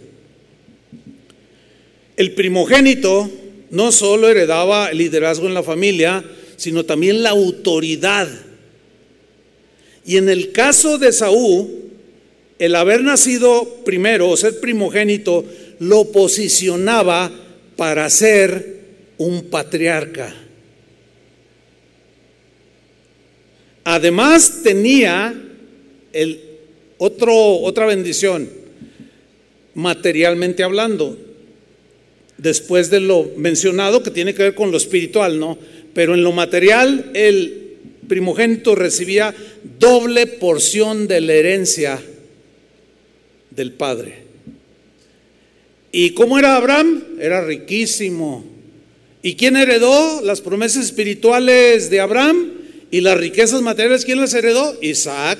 [2.16, 3.28] El primogénito
[3.70, 6.24] no solo heredaba el liderazgo en la familia,
[6.56, 8.28] sino también la autoridad.
[10.06, 11.68] Y en el caso de Saúl,
[12.60, 15.44] el haber nacido primero o ser primogénito
[15.80, 17.30] lo posicionaba
[17.76, 18.76] para ser
[19.18, 20.45] un patriarca.
[23.88, 25.32] Además tenía
[26.12, 26.40] el
[26.98, 28.50] otro, otra bendición,
[29.74, 31.16] materialmente hablando,
[32.36, 35.56] después de lo mencionado que tiene que ver con lo espiritual, ¿no?
[35.94, 37.76] Pero en lo material el
[38.08, 39.32] primogénito recibía
[39.78, 42.02] doble porción de la herencia
[43.52, 44.16] del padre.
[45.92, 47.04] ¿Y cómo era Abraham?
[47.20, 48.44] Era riquísimo.
[49.22, 52.55] ¿Y quién heredó las promesas espirituales de Abraham?
[52.90, 54.76] ¿Y las riquezas materiales quién las heredó?
[54.80, 55.38] Isaac.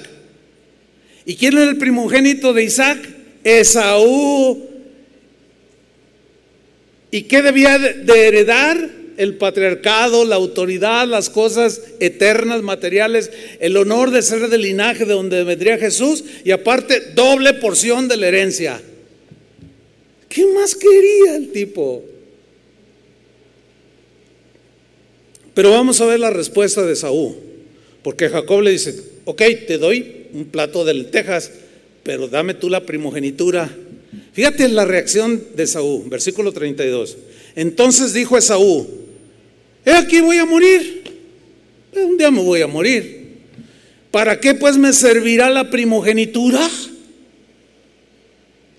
[1.25, 2.99] ¿Y quién era el primogénito de Isaac?
[3.45, 4.69] Esaú.
[7.11, 8.97] ¿Y qué debía de heredar?
[9.17, 13.31] el patriarcado, la autoridad, las cosas eternas, materiales,
[13.61, 18.17] el honor de ser del linaje de donde vendría Jesús y aparte doble porción de
[18.17, 18.81] la herencia.
[20.29, 22.05] ¿Qué más quería el tipo?
[25.57, 27.35] Pero vamos a ver la respuesta de Saúl,
[28.03, 28.95] porque Jacob le dice,
[29.25, 31.51] ok, te doy un plato de lentejas,
[32.03, 33.75] pero dame tú la primogenitura.
[34.35, 37.17] Fíjate la reacción de Saúl, versículo 32.
[37.55, 38.87] Entonces dijo Esaú,
[39.87, 41.05] he aquí voy a morir,
[41.95, 43.39] un día me voy a morir.
[44.11, 46.69] ¿Para qué pues me servirá la primogenitura?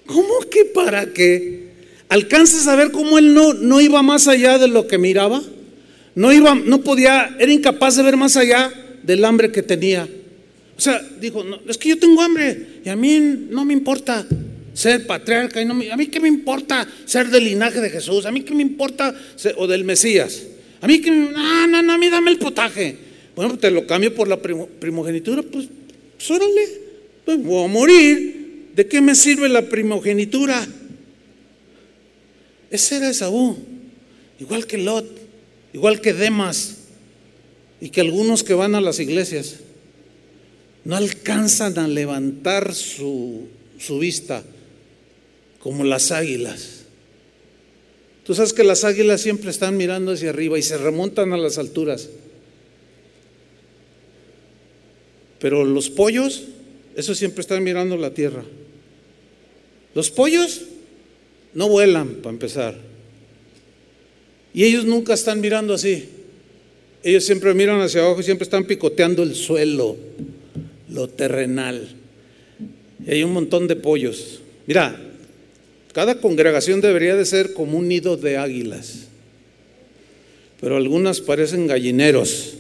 [0.06, 1.70] ¿Cómo que para qué?
[2.08, 5.42] ¿Alcanzas a ver cómo él no, no iba más allá de lo que miraba?
[6.18, 10.10] No iba, no podía, era incapaz de ver más allá del hambre que tenía.
[10.76, 13.20] O sea, dijo, no, es que yo tengo hambre y a mí
[13.52, 14.26] no me importa
[14.74, 18.42] ser patriarca, y a mí qué me importa ser del linaje de Jesús, a mí
[18.42, 19.16] qué me importa
[19.58, 20.42] o del Mesías,
[20.82, 22.98] a mí que, no, no, no, a mí dame el potaje.
[23.36, 25.68] Bueno, pues te lo cambio por la primogenitura, pues,
[26.16, 26.68] pues órale,
[27.26, 30.68] pues voy a morir, ¿de qué me sirve la primogenitura?
[32.72, 33.56] Ese era Esaú,
[34.40, 35.27] igual que Lot,
[35.78, 36.78] igual que Demas,
[37.80, 39.58] y que algunos que van a las iglesias
[40.84, 43.48] no alcanzan a levantar su,
[43.78, 44.44] su vista
[45.60, 46.86] como las águilas.
[48.24, 51.60] Tú sabes que las águilas siempre están mirando hacia arriba y se remontan a las
[51.60, 52.10] alturas.
[55.38, 56.46] Pero los pollos,
[56.96, 58.44] esos siempre están mirando la tierra.
[59.94, 60.64] Los pollos
[61.54, 62.87] no vuelan, para empezar.
[64.58, 66.10] Y ellos nunca están mirando así.
[67.04, 69.96] Ellos siempre miran hacia abajo y siempre están picoteando el suelo,
[70.90, 71.88] lo terrenal.
[73.06, 74.42] Y hay un montón de pollos.
[74.66, 75.00] Mira,
[75.94, 79.10] cada congregación debería de ser como un nido de águilas,
[80.60, 82.56] pero algunas parecen gallineros,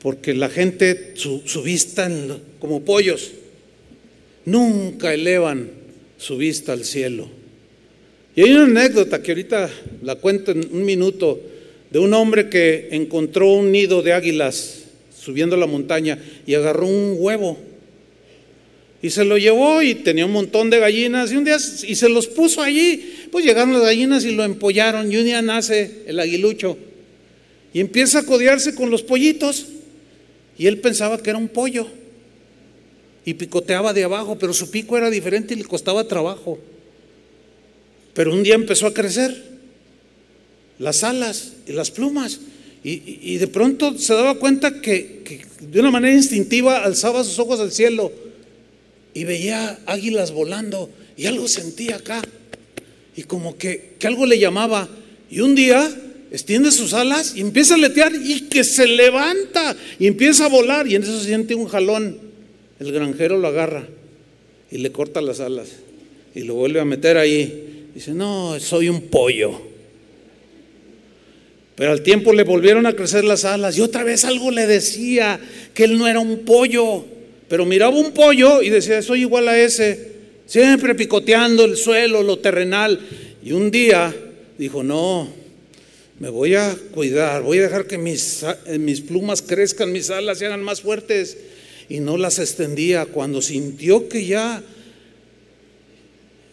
[0.00, 2.10] porque la gente, su, vista
[2.58, 3.32] como pollos,
[4.46, 5.72] nunca elevan
[6.16, 7.39] su vista al cielo.
[8.40, 9.68] Y hay una anécdota que ahorita
[10.02, 11.38] la cuento en un minuto
[11.90, 14.84] de un hombre que encontró un nido de águilas
[15.14, 17.58] subiendo la montaña y agarró un huevo
[19.02, 22.08] y se lo llevó y tenía un montón de gallinas y un día y se
[22.08, 23.26] los puso allí.
[23.30, 26.78] Pues llegaron las gallinas y lo empollaron y un día nace el aguilucho
[27.74, 29.66] y empieza a codearse con los pollitos
[30.56, 31.88] y él pensaba que era un pollo
[33.22, 36.58] y picoteaba de abajo, pero su pico era diferente y le costaba trabajo.
[38.14, 39.50] Pero un día empezó a crecer
[40.78, 42.40] las alas y las plumas
[42.82, 47.60] y, de pronto se daba cuenta que, que de una manera instintiva alzaba sus ojos
[47.60, 48.10] al cielo
[49.12, 52.22] y veía águilas volando y algo sentía acá
[53.16, 54.88] y como que, algo le llamaba
[55.30, 55.88] y un día
[56.30, 60.86] extiende sus alas y empieza a letear y que se levanta y empieza a volar
[60.86, 62.18] y en eso siente un jalón.
[62.78, 63.86] El granjero lo agarra
[64.70, 65.68] y le corta las alas
[66.34, 67.69] y lo vuelve a meter ahí.
[67.94, 69.60] Dice, no, soy un pollo.
[71.74, 75.40] Pero al tiempo le volvieron a crecer las alas y otra vez algo le decía
[75.74, 77.04] que él no era un pollo
[77.50, 80.12] pero miraba un pollo y decía, soy igual a ese,
[80.46, 83.00] siempre picoteando el suelo, lo terrenal.
[83.42, 84.14] Y un día
[84.56, 85.28] dijo, no,
[86.20, 90.46] me voy a cuidar, voy a dejar que mis, eh, plumas crezcan, mis alas se
[90.46, 91.38] hagan más fuertes.
[91.88, 93.06] Y no las extendía.
[93.06, 94.62] Cuando sintió que ya,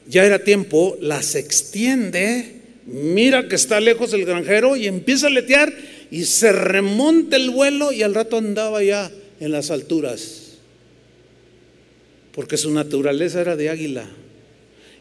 [0.08, 5.74] ya era tiempo, las extiende, mira que está lejos el granjero y empieza a letear
[6.10, 10.47] y se remonta el vuelo y al rato andaba ya en las alturas
[12.38, 14.08] porque su naturaleza era de águila.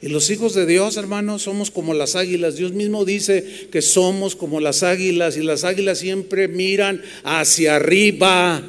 [0.01, 2.57] Y los hijos de Dios, hermanos, somos como las águilas.
[2.57, 8.63] Dios mismo dice que somos como las águilas y las águilas siempre miran hacia arriba.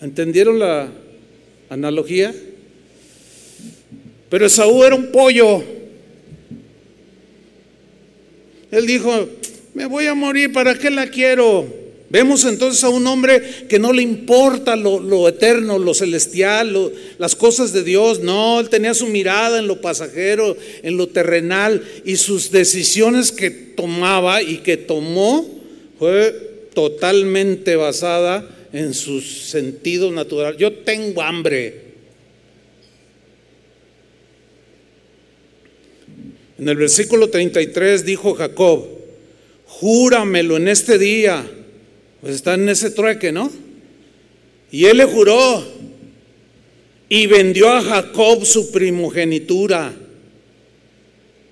[0.00, 0.92] ¿Entendieron la
[1.70, 2.32] analogía?
[4.32, 5.62] Pero Esaú era un pollo.
[8.70, 9.28] Él dijo,
[9.74, 11.66] me voy a morir, ¿para qué la quiero?
[12.08, 17.74] Vemos entonces a un hombre que no le importa lo, eterno, lo celestial, las cosas
[17.74, 18.20] de Dios.
[18.20, 23.50] No, él tenía su mirada en lo pasajero, en lo terrenal y sus decisiones que
[23.50, 25.46] tomaba y que tomó
[25.98, 30.56] fue totalmente basada en su sentido natural.
[30.56, 31.91] Yo tengo hambre.
[36.62, 38.86] En el versículo 33 dijo Jacob,
[39.66, 41.44] júramelo en este día
[42.20, 43.50] pues está en ese trueque, ¿no?
[44.70, 45.66] Y él le juró
[47.08, 49.92] y vendió a Jacob su primogenitura.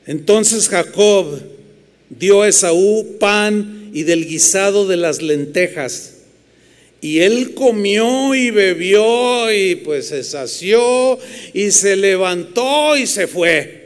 [0.07, 1.41] Entonces Jacob
[2.09, 6.19] dio a Esaú pan y del guisado de las lentejas.
[7.01, 11.19] Y él comió y bebió y pues se sació
[11.53, 13.80] y se levantó y se fue.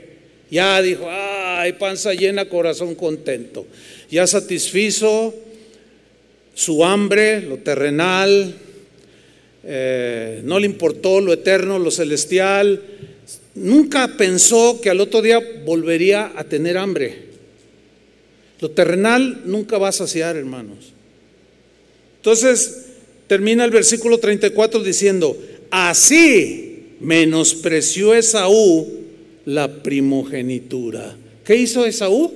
[0.51, 3.67] Ya dijo, ay, panza llena, corazón contento.
[4.11, 5.35] Ya satisfizo
[6.55, 8.55] su hambre, lo terrenal,
[9.65, 12.83] eh, no le importó lo eterno, lo celestial.
[13.55, 17.25] Nunca pensó que al otro día volvería a tener hambre.
[18.61, 20.93] Lo terrenal nunca va a saciar, hermanos.
[22.17, 22.87] Entonces,
[23.27, 25.37] termina el versículo 34 diciendo,
[25.71, 29.04] así menospreció Esaú
[29.47, 31.17] la primogenitura.
[31.45, 32.33] ¿Qué hizo Esaú?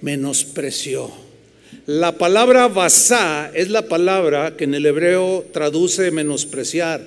[0.00, 1.10] Menospreció.
[1.86, 7.02] La palabra basá es la palabra que en el hebreo traduce menospreciar,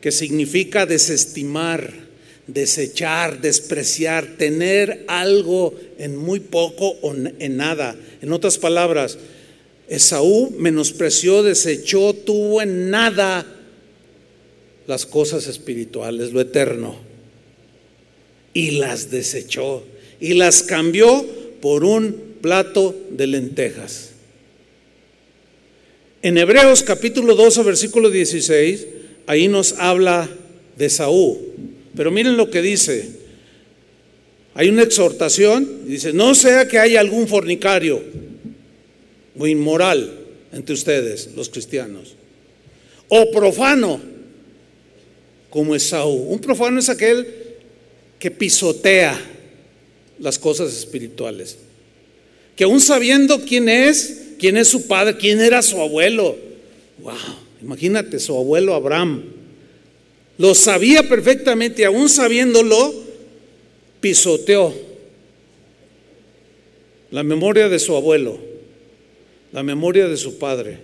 [0.00, 1.92] que significa desestimar,
[2.46, 7.96] desechar, despreciar, tener algo en muy poco o en nada.
[8.20, 9.18] En otras palabras,
[9.88, 13.46] Esaú menospreció, desechó, tuvo en nada
[14.86, 16.96] las cosas espirituales, lo eterno,
[18.54, 19.84] y las desechó
[20.20, 21.26] y las cambió
[21.60, 24.10] por un plato de lentejas.
[26.22, 28.86] En Hebreos capítulo 12, versículo 16,
[29.26, 30.30] ahí nos habla
[30.78, 31.38] de Saúl.
[31.94, 33.24] Pero miren lo que dice.
[34.54, 38.02] Hay una exhortación, dice, no sea que haya algún fornicario
[39.36, 40.20] o inmoral
[40.52, 42.14] entre ustedes, los cristianos,
[43.08, 44.00] o profano,
[45.50, 46.28] como Esaú.
[46.28, 47.43] Un profano es aquel
[48.24, 49.20] que pisotea
[50.18, 51.58] las cosas espirituales.
[52.56, 56.34] Que aún sabiendo quién es, quién es su padre, quién era su abuelo.
[57.02, 57.12] Wow,
[57.60, 59.24] imagínate, su abuelo Abraham.
[60.38, 62.94] Lo sabía perfectamente y aún sabiéndolo,
[64.00, 64.72] pisoteó
[67.10, 68.38] la memoria de su abuelo,
[69.52, 70.78] la memoria de su padre.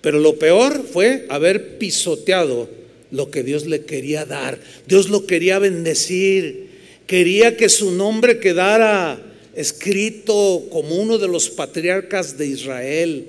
[0.00, 2.80] Pero lo peor fue haber pisoteado
[3.12, 4.58] lo que Dios le quería dar.
[4.88, 6.72] Dios lo quería bendecir.
[7.06, 9.22] Quería que su nombre quedara
[9.54, 13.26] escrito como uno de los patriarcas de Israel.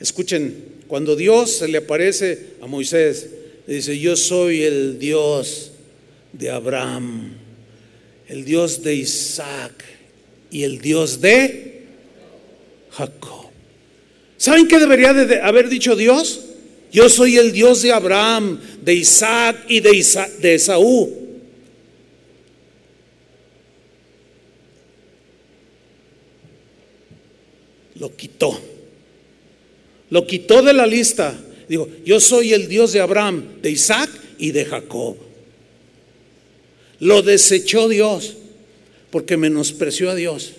[0.00, 3.28] Escuchen, cuando Dios se le aparece a Moisés,
[3.66, 5.72] le dice, yo soy el Dios
[6.32, 7.34] de Abraham,
[8.26, 9.84] el Dios de Isaac
[10.50, 11.82] y el Dios de
[12.90, 13.50] Jacob.
[14.38, 16.46] ¿Saben qué debería de haber dicho Dios?
[16.92, 19.90] Yo soy el Dios de Abraham, de Isaac y de,
[20.40, 21.20] de Esaú.
[27.94, 28.58] Lo quitó.
[30.08, 31.38] Lo quitó de la lista.
[31.68, 35.16] Digo, yo soy el Dios de Abraham, de Isaac y de Jacob.
[36.98, 38.36] Lo desechó Dios
[39.10, 40.52] porque menospreció a Dios,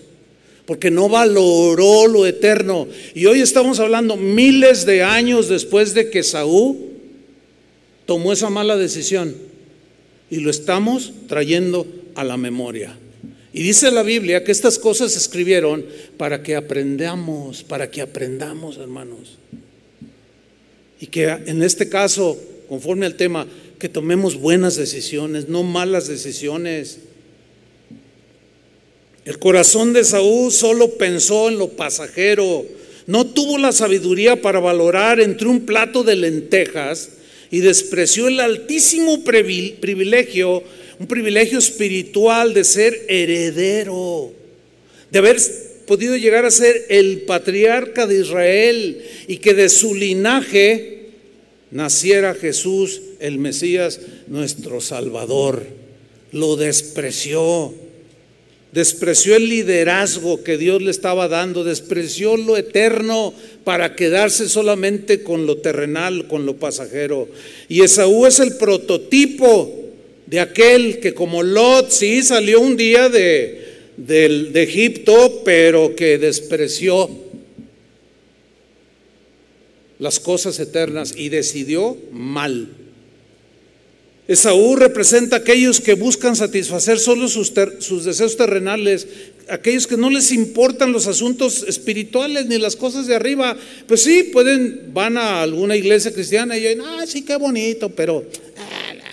[0.66, 2.86] porque no valoró lo eterno.
[3.14, 6.76] Y hoy estamos hablando miles de años después de que Saúl
[8.06, 9.34] tomó esa mala decisión
[10.30, 12.96] y lo estamos trayendo a la memoria.
[13.52, 15.84] Y dice la Biblia que estas cosas se escribieron
[16.16, 19.38] para que aprendamos, para que aprendamos, hermanos.
[21.00, 22.38] Y que en este caso,
[22.68, 23.46] conforme al tema,
[23.78, 27.00] que tomemos buenas decisiones, no malas decisiones.
[29.24, 32.64] El corazón de Saúl solo pensó en lo pasajero,
[33.06, 37.10] no tuvo la sabiduría para valorar entre un plato de lentejas
[37.50, 40.62] y despreció el altísimo privilegio
[41.02, 44.32] un privilegio espiritual de ser heredero,
[45.10, 45.36] de haber
[45.84, 51.08] podido llegar a ser el patriarca de Israel y que de su linaje
[51.72, 55.64] naciera Jesús, el Mesías, nuestro Salvador.
[56.30, 57.74] Lo despreció,
[58.72, 65.46] despreció el liderazgo que Dios le estaba dando, despreció lo eterno para quedarse solamente con
[65.46, 67.28] lo terrenal, con lo pasajero.
[67.68, 69.78] Y Esaú es el prototipo
[70.26, 73.60] de aquel que como Lot sí salió un día de,
[73.98, 77.10] de Egipto, pero que despreció
[79.98, 82.81] las cosas eternas y decidió mal.
[84.32, 89.06] Esaú representa a aquellos que buscan satisfacer solo sus, deseos terrenales,
[89.46, 93.54] aquellos que no les importan los asuntos espirituales ni las cosas de arriba.
[93.86, 98.24] Pues sí, pueden, van a alguna iglesia cristiana y dicen, ah, sí, qué bonito, pero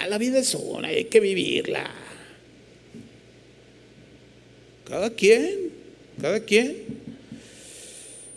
[0.08, 1.92] la vida es una, hay que vivirla.
[4.88, 5.70] Cada quien,
[6.22, 6.78] cada quien.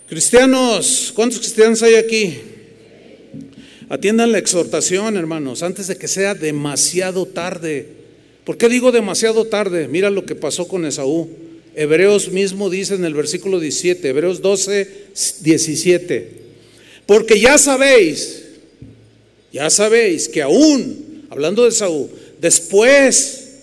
[0.08, 2.38] Cristianos, ¿cuántos cristianos hay aquí?
[3.92, 7.88] Atiendan la exhortación, hermanos, antes de que sea demasiado tarde.
[8.42, 9.86] ¿Por qué digo demasiado tarde?
[9.86, 11.28] Mira lo que pasó con Esaú.
[11.74, 14.88] Hebreos mismo dice en el versículo 17, Hebreos 12,
[15.42, 16.32] 17,
[17.04, 18.44] porque ya sabéis,
[19.52, 22.08] ya sabéis que aún, hablando de Saúl,
[22.40, 23.56] después,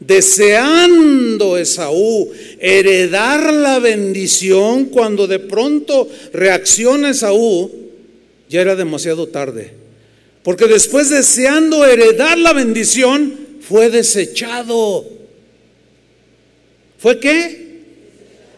[0.00, 7.85] deseando Esaú heredar la bendición, cuando de pronto reacciona Esaú,
[8.48, 9.72] ya era demasiado tarde.
[10.42, 15.04] Porque después deseando heredar la bendición, fue desechado.
[16.98, 17.80] ¿Fue qué?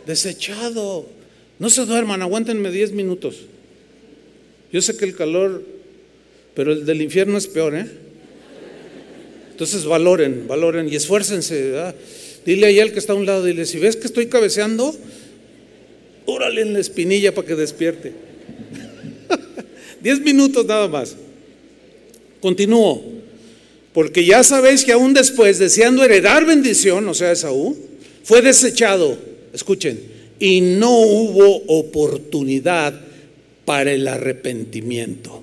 [0.06, 1.06] Desechado.
[1.58, 3.36] No se duerman, aguántenme 10 minutos.
[4.72, 5.64] Yo sé que el calor,
[6.54, 7.86] pero el del infierno es peor, ¿eh?
[9.50, 11.72] Entonces valoren, valoren y esfuércense.
[12.44, 14.94] Dile a el que está a un lado, dile, si ves que estoy cabeceando,
[16.26, 18.27] órale en la espinilla para que despierte.
[20.00, 21.16] Diez minutos nada más.
[22.40, 23.02] Continúo.
[23.92, 27.76] Porque ya sabéis que aún después, deseando heredar bendición, o sea, Esaú,
[28.22, 29.18] fue desechado,
[29.52, 30.00] escuchen,
[30.38, 33.00] y no hubo oportunidad
[33.64, 35.42] para el arrepentimiento.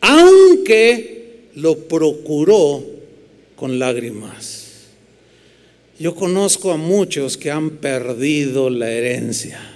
[0.00, 2.84] Aunque lo procuró
[3.56, 4.88] con lágrimas.
[5.98, 9.72] Yo conozco a muchos que han perdido la herencia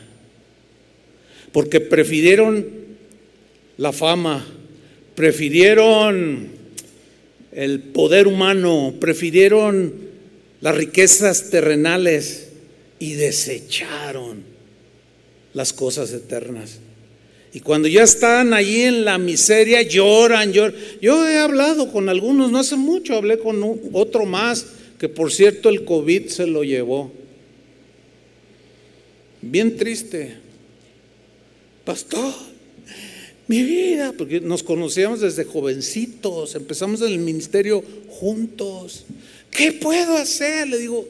[1.57, 2.67] porque prefirieron
[3.79, 4.47] la fama,
[5.15, 6.49] prefirieron
[7.53, 9.95] el poder humano, prefirieron
[10.61, 12.49] las riquezas terrenales
[12.99, 14.43] y desecharon
[15.55, 16.81] las cosas eternas.
[17.53, 20.75] Y cuando ya están allí en la miseria, lloran, lloran.
[21.01, 24.67] Yo he hablado con algunos, no hace mucho, hablé con otro más,
[24.99, 27.11] que por cierto el COVID se lo llevó.
[29.41, 30.37] Bien triste.
[31.85, 32.35] Pastor,
[33.49, 39.05] mi vida, porque nos conocíamos desde jovencitos, empezamos en el ministerio juntos.
[39.51, 40.69] ¿Qué puedo hacer?
[40.69, 41.09] Le digo,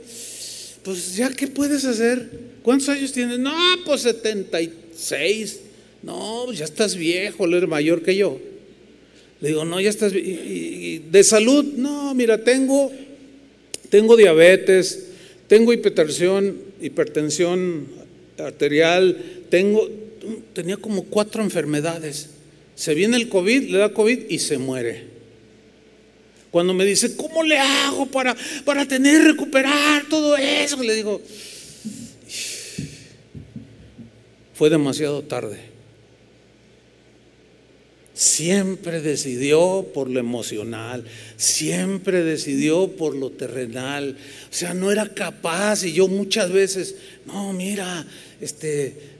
[0.82, 2.28] pues ya, ¿qué puedes hacer?
[2.62, 3.38] ¿Cuántos años tienes?
[3.38, 5.60] No, pues 76.
[6.02, 8.38] No, pues ya estás viejo, eres mayor que yo.
[9.40, 10.12] Le digo, no, ya estás.
[10.12, 11.64] ¿Y, de salud?
[11.76, 12.92] No, mira, tengo,
[13.90, 15.06] tengo diabetes,
[15.48, 17.86] tengo hipertensión, hipertensión
[18.38, 19.16] arterial,
[19.50, 19.88] tengo,
[20.52, 22.30] tenía como cuatro enfermedades.
[22.74, 25.16] Se viene el COVID, le da COVID y se muere.
[26.50, 30.82] Cuando me dice, ¿cómo le hago para, para tener, recuperar todo eso?
[30.82, 31.20] Le digo,
[34.54, 35.58] fue demasiado tarde.
[38.14, 41.04] Siempre decidió por lo emocional,
[41.36, 44.16] siempre decidió por lo terrenal.
[44.50, 46.94] O sea, no era capaz y yo muchas veces,
[47.26, 48.06] no, mira,
[48.40, 49.15] este,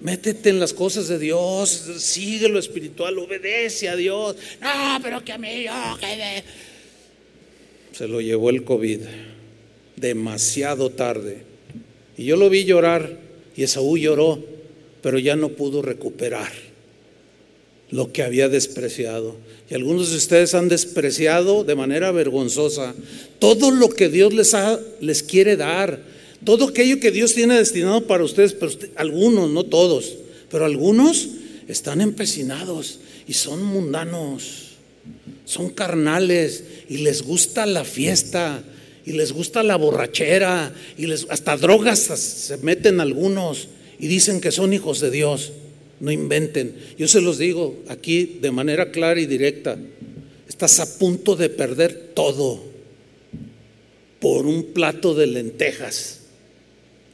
[0.00, 4.36] métete en las cosas de Dios, sigue lo espiritual, obedece a Dios.
[4.60, 6.44] No, pero que a mí yo quedé.
[7.92, 9.00] Se lo llevó el COVID
[9.96, 11.42] demasiado tarde.
[12.16, 13.18] Y yo lo vi llorar
[13.56, 14.44] y Esaú lloró,
[15.02, 16.52] pero ya no pudo recuperar
[17.90, 19.36] lo que había despreciado.
[19.70, 22.94] Y algunos de ustedes han despreciado de manera vergonzosa
[23.38, 26.00] todo lo que Dios les, ha, les quiere dar
[26.44, 30.16] todo aquello que Dios tiene destinado para ustedes, pero algunos, no todos,
[30.50, 31.28] pero algunos
[31.68, 34.76] están empecinados y son mundanos,
[35.44, 38.62] son carnales y les gusta la fiesta
[39.04, 43.68] y les gusta la borrachera y les, hasta drogas se meten algunos
[43.98, 45.52] y dicen que son hijos de Dios.
[46.00, 46.76] No inventen.
[46.96, 49.76] Yo se los digo aquí de manera clara y directa.
[50.48, 52.62] Estás a punto de perder todo
[54.20, 56.20] por un plato de lentejas.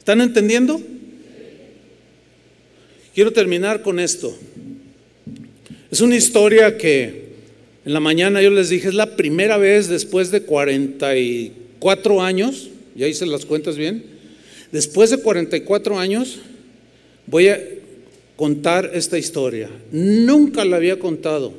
[0.05, 0.79] ¿Están entendiendo?
[3.15, 4.37] Quiero terminar con esto.
[5.89, 7.29] Es una historia que
[7.83, 13.07] en la mañana yo les dije, es la primera vez después de 44 años, ya
[13.07, 14.03] hice las cuentas bien,
[14.71, 16.37] después de 44 años
[17.25, 17.59] voy a
[18.35, 19.71] contar esta historia.
[19.91, 21.51] Nunca la había contado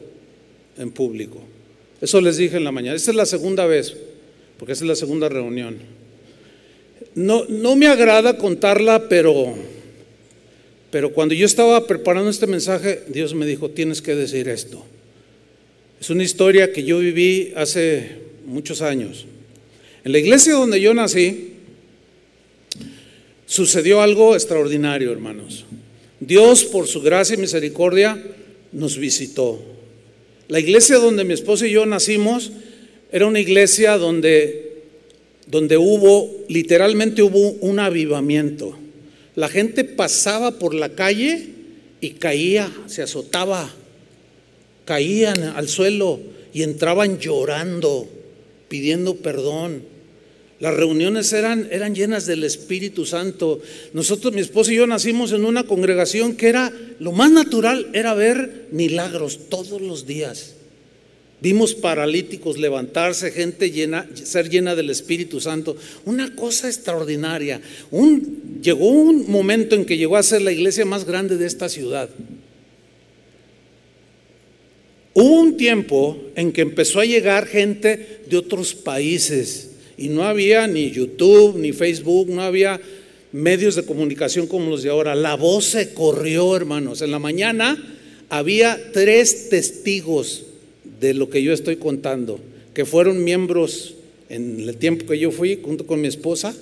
[0.79, 1.41] en público.
[2.01, 2.95] Eso les dije en la mañana.
[2.95, 3.97] Esta es la segunda vez,
[4.57, 5.96] porque esta es la segunda reunión.
[7.17, 9.55] No, no me agrada contarla, pero,
[10.91, 14.85] pero cuando yo estaba preparando este mensaje, Dios me dijo, tienes que decir esto.
[15.99, 19.25] Es una historia que yo viví hace muchos años.
[20.05, 21.55] En la iglesia donde yo nací,
[23.47, 25.65] sucedió algo extraordinario, hermanos.
[26.21, 28.23] Dios, por su gracia y misericordia,
[28.73, 29.59] nos visitó.
[30.49, 32.53] La iglesia donde mi esposo y yo nacimos
[33.11, 34.66] era una iglesia donde
[35.47, 38.77] donde hubo, literalmente hubo un avivamiento.
[39.35, 41.51] La gente pasaba por la calle
[42.01, 43.71] y caía, se azotaba,
[44.85, 46.21] caían al suelo
[46.53, 48.09] y entraban llorando,
[48.69, 49.83] pidiendo perdón.
[50.59, 53.61] Las reuniones eran, eran llenas del Espíritu Santo.
[53.93, 58.15] Nosotros, mi esposo y yo, nacimos en una congregación que era, lo más natural era
[58.15, 60.56] ver milagros todos los días.
[61.41, 65.77] Vimos paralíticos levantarse, gente llena, ser llena del Espíritu Santo.
[66.07, 67.61] Una cosa extraordinaria.
[67.91, 71.69] Un, llegó un momento en que llegó a ser la iglesia más grande de esta
[71.69, 72.09] ciudad.
[75.13, 80.67] Hubo un tiempo en que empezó a llegar gente de otros países y no había
[80.67, 82.81] ni YouTube, ni Facebook, no había
[83.33, 85.15] medios de comunicación como los de ahora.
[85.15, 87.03] La voz se corrió, hermanos.
[87.03, 87.77] En la mañana
[88.31, 90.46] había tres testigos
[91.01, 92.41] de lo que yo estoy contando,
[92.75, 93.95] que fueron miembros
[94.29, 96.55] en el tiempo que yo fui, junto con mi esposa,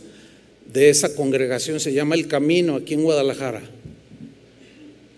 [0.72, 3.62] de esa congregación, se llama El Camino, aquí en Guadalajara.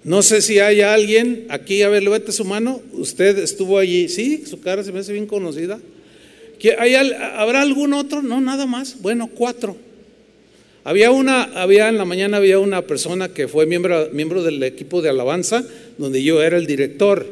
[0.05, 4.45] No sé si hay alguien aquí, a ver, levante su mano, usted estuvo allí, sí,
[4.47, 5.81] su cara se me hace bien conocida.
[7.35, 8.23] ¿Habrá algún otro?
[8.23, 9.01] No, nada más.
[9.03, 9.77] Bueno, cuatro.
[10.85, 15.03] Había una, había en la mañana había una persona que fue miembro, miembro del equipo
[15.03, 15.64] de alabanza,
[15.99, 17.27] donde yo era el director.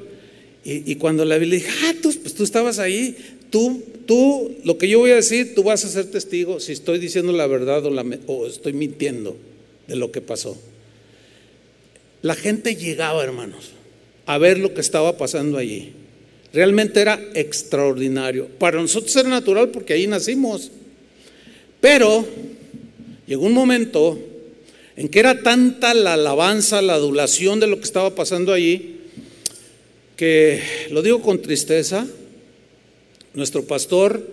[0.67, 3.17] Y, cuando la vi, le ah, tú, pues tú estabas ahí,
[3.51, 6.99] tú, tú, lo que yo voy a decir, tú vas a ser testigo si estoy
[6.99, 7.93] diciendo la verdad o,
[8.27, 9.37] o estoy mintiendo
[9.87, 10.57] de lo que pasó.
[12.23, 13.73] La gente llegaba, hermanos,
[14.25, 15.93] a ver lo que estaba pasando allí.
[16.55, 18.47] Realmente era extraordinario.
[18.59, 20.71] Para nosotros era natural porque ahí nacimos.
[21.81, 22.25] Pero
[23.27, 24.19] llegó un momento
[24.97, 28.94] en que era tanta la alabanza, la adulación de lo que estaba pasando allí,
[30.17, 30.61] que
[30.91, 32.07] lo digo con tristeza,
[33.35, 34.27] nuestro pastor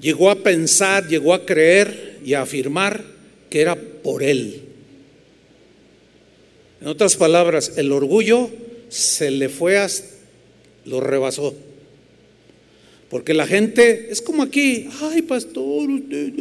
[0.00, 3.04] llegó a pensar, llegó a creer y a afirmar
[3.48, 4.62] que era por él.
[6.80, 8.50] En otras palabras, el orgullo
[8.88, 10.08] se le fue hasta,
[10.86, 11.54] lo rebasó.
[13.10, 16.32] Porque la gente es como aquí, ay pastor, usted,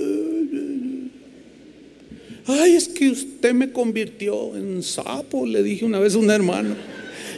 [2.46, 6.76] ay es que usted me convirtió en sapo, le dije una vez a un hermano.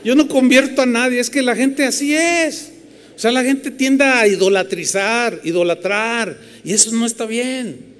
[0.04, 2.72] Yo no convierto a nadie, es que la gente así es.
[3.16, 7.92] O sea, la gente tiende a idolatrizar, idolatrar, y eso no está bien.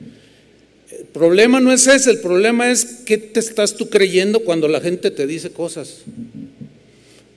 [0.92, 4.82] El problema no es ese, el problema es qué te estás tú creyendo cuando la
[4.82, 6.00] gente te dice cosas.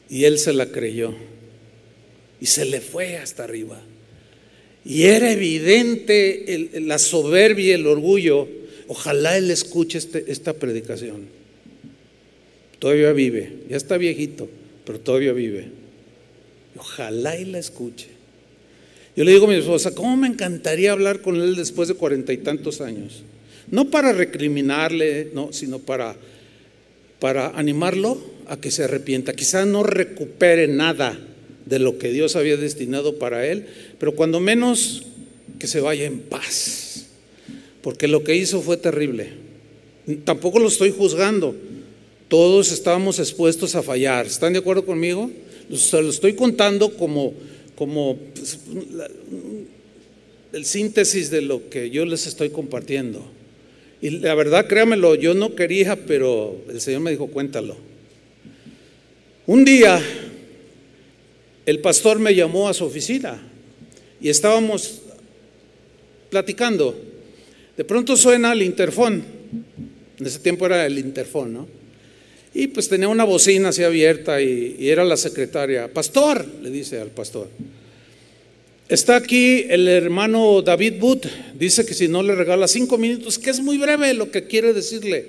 [0.08, 1.14] Y él se la creyó.
[2.40, 3.82] Y se le fue hasta arriba.
[4.84, 8.48] Y era evidente la soberbia el orgullo.
[8.86, 11.43] Ojalá él escuche este, esta predicación.
[12.84, 14.46] Todavía vive, ya está viejito,
[14.84, 15.68] pero todavía vive.
[16.76, 18.08] Ojalá él la escuche.
[19.16, 22.34] Yo le digo a mi esposa, ¿cómo me encantaría hablar con él después de cuarenta
[22.34, 23.22] y tantos años?
[23.70, 26.14] No para recriminarle, no, sino para,
[27.20, 29.32] para animarlo a que se arrepienta.
[29.32, 31.18] Quizá no recupere nada
[31.64, 33.64] de lo que Dios había destinado para él,
[33.98, 35.06] pero cuando menos
[35.58, 37.06] que se vaya en paz,
[37.80, 39.28] porque lo que hizo fue terrible.
[40.26, 41.56] Tampoco lo estoy juzgando,
[42.28, 45.30] todos estábamos expuestos a fallar, ¿están de acuerdo conmigo?
[45.74, 47.34] Se lo estoy contando como,
[47.76, 48.58] como pues,
[50.52, 53.24] el síntesis de lo que yo les estoy compartiendo.
[54.00, 57.76] Y la verdad, créamelo, yo no quería, pero el Señor me dijo, cuéntalo.
[59.46, 60.00] Un día,
[61.66, 63.42] el pastor me llamó a su oficina
[64.20, 65.00] y estábamos
[66.30, 66.98] platicando.
[67.76, 69.24] De pronto suena el interfón.
[70.18, 71.83] En ese tiempo era el interfón, ¿no?
[72.54, 75.92] Y pues tenía una bocina así abierta y, era la secretaria.
[75.92, 77.48] Pastor, le dice al pastor.
[78.88, 81.26] Está aquí el hermano David Booth.
[81.58, 84.72] Dice que si no le regala cinco minutos, que es muy breve lo que quiere
[84.72, 85.26] decirle.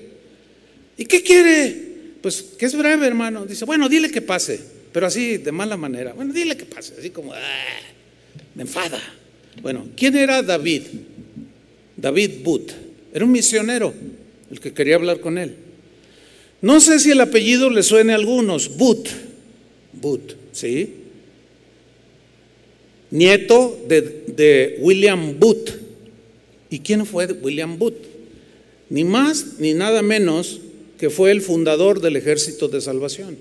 [0.97, 1.75] ¿Y qué quiere?
[2.21, 3.45] Pues que es breve, hermano.
[3.47, 4.59] Dice, bueno, dile que pase,
[4.91, 6.13] pero así de mala manera.
[6.13, 7.39] Bueno, dile que pase, así como, ah,
[8.53, 9.01] me enfada.
[9.63, 10.83] Bueno, ¿quién era David?
[11.97, 12.71] David Booth.
[13.13, 13.93] Era un misionero,
[14.51, 15.55] el que quería hablar con él.
[16.65, 18.75] No sé si el apellido le suene a algunos.
[18.75, 19.09] Booth.
[19.93, 20.95] Booth, ¿sí?
[23.11, 25.69] nieto de, William Booth.
[26.71, 28.01] ¿Y quién fue William Booth?
[28.89, 30.59] Ni más ni nada menos
[30.97, 33.37] que fue el fundador del Ejército de Salvación.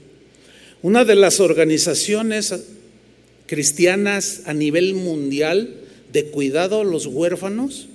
[0.83, 2.53] Una de las organizaciones
[3.47, 5.77] cristianas a nivel mundial
[6.13, 7.89] de cuidado a los huérfanos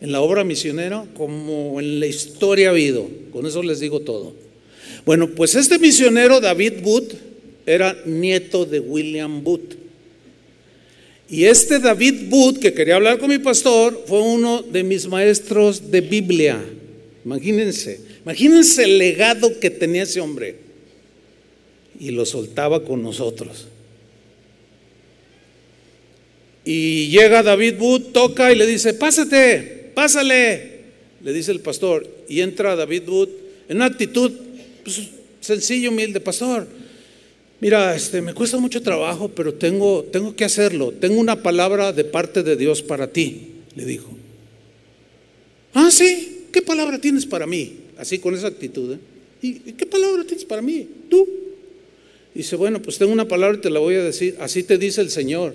[0.00, 3.08] en la obra misionera como en la historia ha habido.
[3.32, 4.42] Con eso les digo todo.
[5.04, 7.12] Bueno, pues este misionero David Booth
[7.66, 9.74] era nieto de William Booth.
[11.28, 15.90] Y este David Booth, que quería hablar con mi pastor, fue uno de mis maestros
[15.90, 16.62] de Biblia.
[17.24, 20.56] Imagínense, imagínense el legado que tenía ese hombre.
[21.98, 23.68] Y lo soltaba con nosotros.
[26.64, 30.80] Y llega David Wood, toca y le dice, pásate, pásale,
[31.22, 32.08] le dice el pastor.
[32.28, 33.28] Y entra David Wood
[33.68, 34.32] en una actitud
[34.84, 35.08] pues,
[35.40, 36.66] sencilla, humilde, pastor.
[37.60, 40.92] Mira, este, me cuesta mucho trabajo, pero tengo, tengo que hacerlo.
[40.92, 44.10] Tengo una palabra de parte de Dios para ti, le dijo.
[45.72, 47.78] Ah, sí, ¿qué palabra tienes para mí?
[47.96, 48.92] Así con esa actitud.
[48.92, 48.98] ¿eh?
[49.42, 50.86] ¿Y qué palabra tienes para mí?
[51.08, 51.26] Tú.
[52.34, 54.36] Dice, bueno, pues tengo una palabra y te la voy a decir.
[54.40, 55.54] Así te dice el Señor.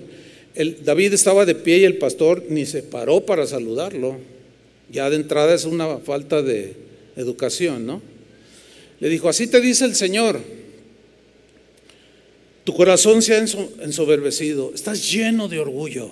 [0.82, 4.16] David estaba de pie y el pastor ni se paró para saludarlo.
[4.90, 6.74] Ya de entrada es una falta de
[7.16, 8.02] educación, ¿no?
[9.00, 10.40] Le dijo, así te dice el Señor.
[12.64, 16.10] Tu corazón se ha ensoberbecido, estás lleno de orgullo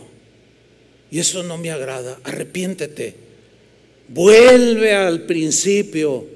[1.11, 2.19] y eso no me agrada.
[2.25, 3.15] Arrepiéntete,
[4.09, 6.27] vuelve al principio,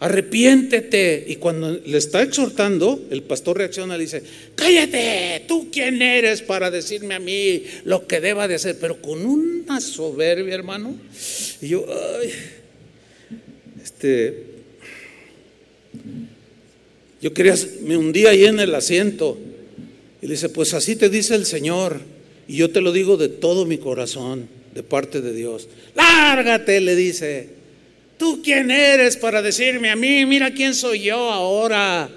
[0.00, 1.24] arrepiéntete.
[1.28, 4.22] Y cuando le está exhortando, el pastor reacciona y dice,
[4.56, 9.24] cállate, tú quién eres para decirme a mí lo que deba de hacer, pero con
[9.24, 10.96] una soberbia, hermano.
[11.62, 11.86] Y yo,
[12.20, 12.32] ay,
[13.82, 14.49] este,
[17.20, 19.38] yo quería, me hundí ahí en el asiento.
[20.22, 22.00] Y le dice, pues así te dice el Señor.
[22.48, 25.68] Y yo te lo digo de todo mi corazón, de parte de Dios.
[25.94, 27.60] Lárgate, le dice.
[28.18, 30.26] ¿Tú quién eres para decirme a mí?
[30.26, 32.10] Mira quién soy yo ahora.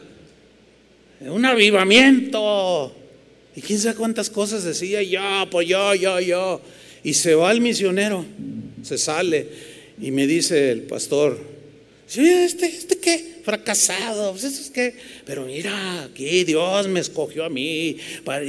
[1.21, 2.93] Un avivamiento.
[3.55, 5.21] Y quién sabe cuántas cosas decía yo,
[5.51, 6.61] pues yo, yo, yo.
[7.03, 8.25] Y se va el misionero,
[8.81, 9.47] se sale.
[10.01, 11.39] Y me dice el pastor,
[12.07, 13.32] ¿sí, este, este qué?
[13.43, 14.95] Fracasado, pues eso es que,
[15.25, 18.45] pero mira, aquí Dios me escogió a mí, para,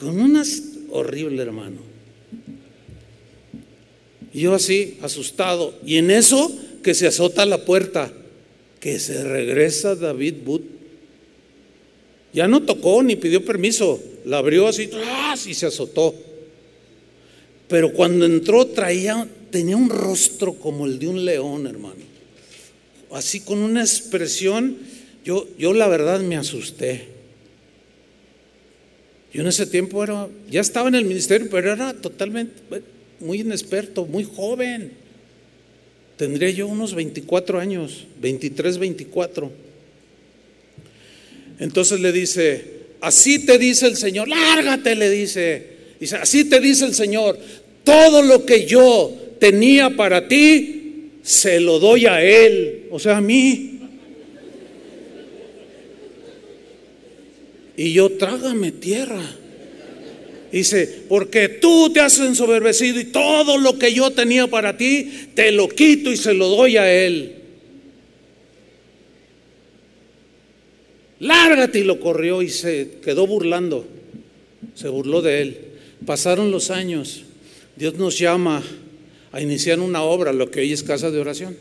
[0.00, 1.80] con unas horrible hermano.
[4.32, 6.50] Y yo así, asustado, y en eso
[6.82, 8.12] que se azota la puerta,
[8.80, 10.62] que se regresa David But.
[12.32, 14.90] Ya no tocó ni pidió permiso, la abrió así
[15.46, 16.14] y se azotó.
[17.68, 22.13] Pero cuando entró traía, tenía un rostro como el de un león, hermano
[23.14, 24.76] así con una expresión,
[25.24, 27.08] yo, yo la verdad me asusté.
[29.32, 32.54] Yo en ese tiempo era, ya estaba en el ministerio, pero era totalmente
[33.20, 34.92] muy inexperto, muy joven.
[36.16, 39.50] Tendría yo unos 24 años, 23, 24.
[41.58, 42.64] Entonces le dice,
[43.00, 45.74] así te dice el Señor, lárgate, le dice.
[45.98, 47.38] Dice, así te dice el Señor,
[47.82, 50.83] todo lo que yo tenía para ti,
[51.24, 53.80] se lo doy a Él, o sea, a mí.
[57.78, 59.22] Y yo trágame tierra.
[60.52, 65.50] Dice, porque tú te has ensoberbecido y todo lo que yo tenía para ti, te
[65.50, 67.36] lo quito y se lo doy a Él.
[71.20, 73.86] Lárgate y lo corrió y se quedó burlando.
[74.74, 75.58] Se burló de Él.
[76.04, 77.24] Pasaron los años.
[77.76, 78.62] Dios nos llama
[79.34, 81.56] a iniciar una obra, lo que hoy es casa de oración.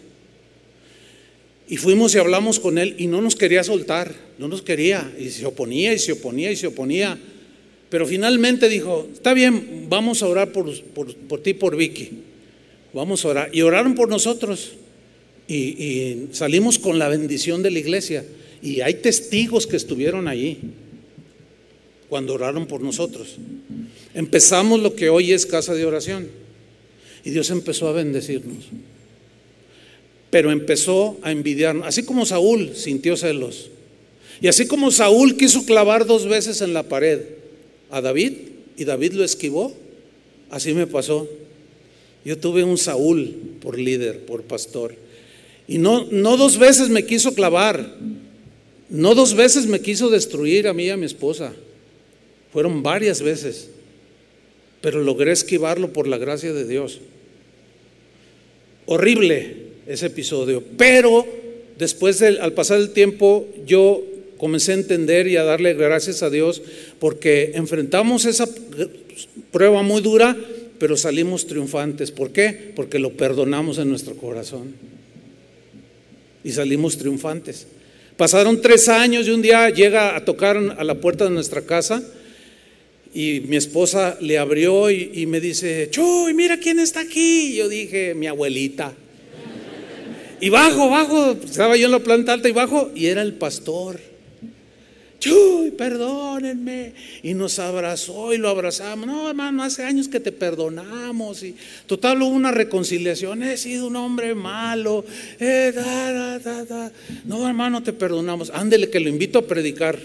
[1.68, 5.32] Y fuimos y hablamos con él y no nos quería soltar, no nos quería, y
[5.32, 7.18] se oponía y se oponía y se oponía.
[7.90, 12.12] Pero finalmente dijo, está bien, vamos a orar por, por, ti, por Vicky.
[12.94, 13.50] Vamos a orar.
[13.52, 14.74] Y oraron por nosotros.
[15.48, 18.24] Y, y, salimos con la bendición de la iglesia.
[18.62, 20.60] Y hay testigos que estuvieron allí
[22.08, 23.38] cuando oraron por nosotros.
[24.14, 26.43] Empezamos lo que hoy es casa de oración.
[27.24, 28.66] Y Dios empezó a bendecirnos.
[30.30, 31.88] Pero empezó a envidiarnos.
[31.88, 33.70] Así como Saúl sintió celos.
[34.42, 37.20] Y así como Saúl quiso clavar dos veces en la pared
[37.92, 38.34] a David
[38.76, 39.74] y David lo esquivó,
[40.50, 41.30] así me pasó.
[42.26, 44.96] Yo tuve un Saúl por líder, por pastor.
[45.68, 47.96] Y no, no dos veces me quiso clavar.
[48.90, 51.54] No dos veces me quiso destruir a mí y a mi esposa.
[52.52, 53.70] Fueron varias veces.
[54.84, 57.00] Pero logré esquivarlo por la gracia de Dios.
[58.86, 59.56] Horrible
[59.88, 61.26] ese episodio, pero
[61.80, 64.04] después al pasar el tiempo yo
[64.38, 66.62] comencé a entender y a darle gracias a Dios
[67.00, 68.46] porque enfrentamos esa
[69.52, 70.36] prueba muy dura,
[70.80, 72.12] pero salimos triunfantes.
[72.12, 72.74] ¿Por qué?
[72.76, 74.74] Porque lo perdonamos en nuestro corazón
[76.44, 77.68] y salimos triunfantes.
[78.18, 82.04] Pasaron tres años y un día llega a tocar a la puerta de nuestra casa
[83.14, 87.56] y mi esposa le abrió y, me dice, Chuy, mira quién está aquí.
[87.56, 88.94] yo dije, mi abuelita.
[90.42, 94.00] Y bajo, bajo, estaba yo en la planta alta y bajo, y era el pastor.
[95.20, 96.94] Chuy, perdónenme.
[97.22, 99.08] Y nos abrazó y lo abrazamos.
[99.08, 101.44] No, hermano, hace años que te perdonamos.
[101.44, 101.56] Y
[101.88, 103.42] total hubo una reconciliación.
[103.42, 105.06] He sido un hombre malo.
[105.40, 105.74] Eh,
[107.24, 108.50] no, hermano, te perdonamos.
[108.50, 109.98] Ándele que lo invito a predicar.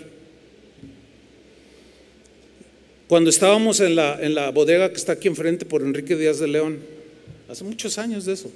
[3.08, 6.46] Cuando estábamos en la, en la bodega que está aquí enfrente por Enrique Díaz de
[6.46, 6.78] León,
[7.48, 8.52] hace muchos años de eso.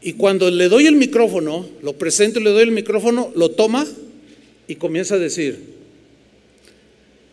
[0.00, 3.86] Y cuando le doy el micrófono, lo presento le doy el micrófono, lo toma
[4.66, 5.58] y comienza a decir,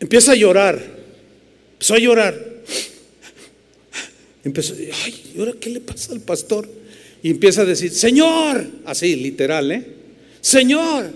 [0.01, 0.81] empieza a llorar,
[1.73, 2.51] empezó a llorar.
[4.43, 6.67] Empezó, ay, ¿y ahora qué le pasa al pastor?
[7.21, 9.85] Y empieza a decir, Señor, así, literal, ¿eh?
[10.41, 11.11] Señor,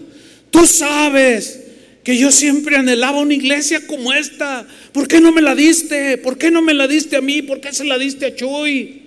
[0.51, 1.64] tú sabes
[2.05, 4.67] que yo siempre anhelaba una iglesia como esta.
[4.93, 6.19] ¿Por qué no me la diste?
[6.19, 7.41] ¿Por qué no me la diste a mí?
[7.41, 9.01] ¿Por qué se la diste a Chuy?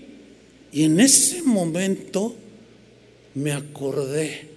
[0.73, 2.37] Y en ese momento
[3.37, 4.49] me acordé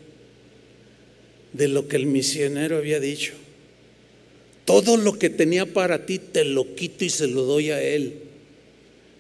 [1.53, 3.33] de lo que el misionero había dicho.
[4.65, 8.21] Todo lo que tenía para ti te lo quito y se lo doy a él.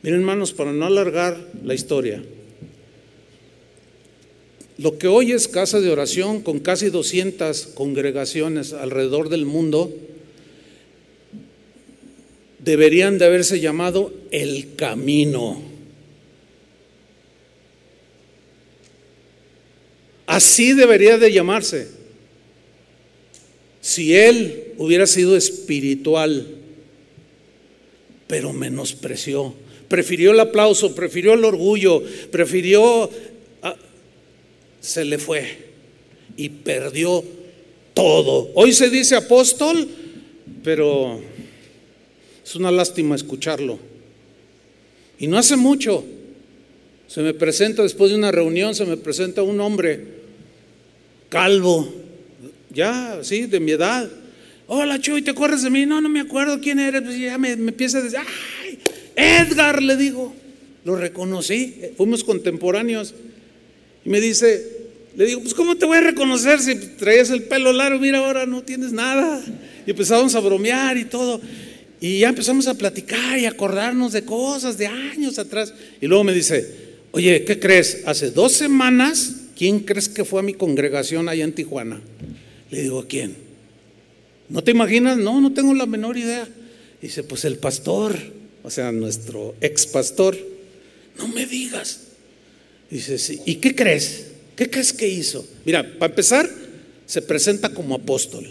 [0.01, 2.23] Miren hermanos, para no alargar la historia,
[4.81, 9.93] lo que hoy es casa de oración con casi 200 congregaciones alrededor del mundo,
[12.57, 15.61] deberían de haberse llamado el camino.
[20.25, 21.87] Así debería de llamarse.
[23.81, 26.47] Si él hubiera sido espiritual,
[28.25, 29.53] pero menospreció,
[29.87, 32.01] prefirió el aplauso, prefirió el orgullo,
[32.31, 33.11] prefirió
[34.81, 35.57] se le fue
[36.35, 37.23] y perdió
[37.93, 38.49] todo.
[38.55, 39.87] Hoy se dice apóstol,
[40.63, 41.21] pero
[42.43, 43.79] es una lástima escucharlo.
[45.19, 46.03] Y no hace mucho,
[47.07, 50.03] se me presenta después de una reunión, se me presenta un hombre
[51.29, 51.93] calvo,
[52.71, 54.09] ya, sí, de mi edad.
[54.67, 55.85] Hola Chuy, ¿te acuerdas de mí?
[55.85, 57.01] No, no me acuerdo quién eres.
[57.03, 58.79] Pues ya me, me empieza a decir, ¡ay!
[59.15, 60.33] Edgar, le digo.
[60.85, 63.13] Lo reconocí, fuimos contemporáneos.
[64.05, 64.81] Y me dice,
[65.15, 67.99] le digo, pues ¿cómo te voy a reconocer si traías el pelo largo?
[67.99, 69.43] Mira, ahora no tienes nada.
[69.85, 71.41] Y empezamos a bromear y todo.
[71.99, 75.73] Y ya empezamos a platicar y acordarnos de cosas de años atrás.
[75.99, 76.67] Y luego me dice,
[77.11, 78.01] oye, ¿qué crees?
[78.05, 82.01] Hace dos semanas, ¿quién crees que fue a mi congregación allá en Tijuana?
[82.71, 83.35] Le digo, ¿quién?
[84.49, 85.17] ¿No te imaginas?
[85.17, 86.47] No, no tengo la menor idea.
[87.01, 88.17] Dice, pues el pastor,
[88.63, 90.37] o sea, nuestro ex pastor.
[91.17, 92.10] No me digas.
[92.91, 93.39] Dice, sí.
[93.45, 94.27] ¿Y qué crees?
[94.55, 95.47] ¿Qué crees que hizo?
[95.65, 96.47] Mira, para empezar,
[97.05, 98.45] se presenta como apóstol.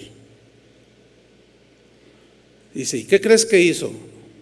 [2.74, 3.92] Dice, ¿y qué crees que hizo?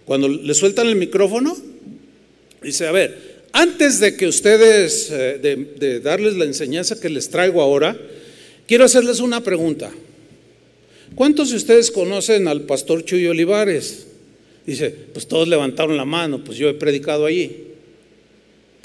[0.04, 1.56] Cuando le sueltan el micrófono,
[2.62, 7.28] dice, a ver, antes de que ustedes, eh, de, de darles la enseñanza que les
[7.28, 7.98] traigo ahora,
[8.66, 9.90] quiero hacerles una pregunta.
[11.14, 14.06] ¿Cuántos de ustedes conocen al pastor Chuy Olivares?
[14.64, 17.67] Dice, pues todos levantaron la mano, pues yo he predicado allí.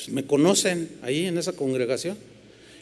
[0.04, 2.18] Pues, me conocen ahí en esa congregación.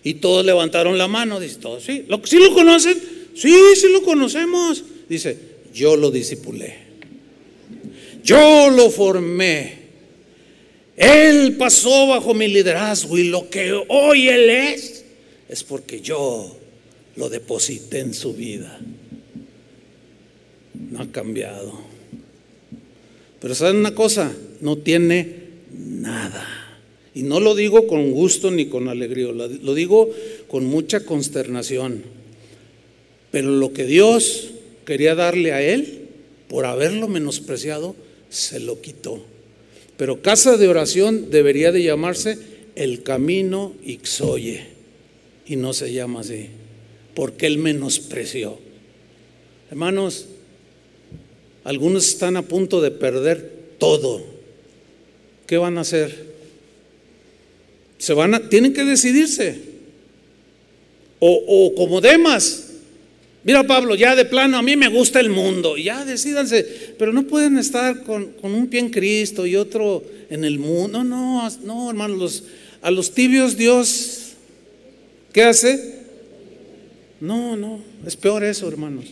[0.04, 3.00] Y todos levantaron la mano, dice, todos, sí, ¿Lo, ¿sí lo conocen?
[3.36, 4.84] Sí, sí lo conocemos.
[5.08, 5.38] Dice,
[5.74, 6.80] yo lo disipulé.
[8.24, 9.82] Yo lo formé.
[10.98, 15.06] Él pasó bajo mi liderazgo y lo que hoy él es
[15.48, 16.58] es porque yo
[17.16, 18.80] lo deposité en su vida.
[20.90, 21.80] No ha cambiado.
[23.40, 24.32] Pero ¿saben una cosa?
[24.62, 25.36] No tiene
[25.72, 26.61] nada.
[27.14, 30.10] Y no lo digo con gusto ni con alegría, lo digo
[30.48, 32.04] con mucha consternación.
[33.32, 34.52] Pero lo que Dios
[34.86, 36.08] quería darle a él,
[36.48, 37.96] por haberlo menospreciado,
[38.30, 39.24] se lo quitó.
[39.98, 42.38] Pero casa de oración debería de llamarse
[42.76, 44.66] el camino Ixoye.
[45.46, 46.48] Y no se llama así,
[47.14, 48.58] porque él menospreció.
[49.70, 50.28] Hermanos,
[51.64, 54.24] algunos están a punto de perder todo.
[55.46, 56.31] ¿Qué van a hacer?
[58.02, 59.62] Se van a, tienen que decidirse.
[61.20, 62.70] O, o como Demas.
[63.44, 67.24] Mira Pablo, ya de plano, a mí me gusta el mundo, ya decídanse, pero no
[67.28, 71.04] pueden estar con, un pie en Cristo y otro en el mundo.
[71.04, 72.44] No, no, no, hermanos,
[72.82, 74.34] a los tibios Dios,
[75.32, 76.00] ¿qué hace?
[77.20, 79.06] No, no, es peor eso, hermanos.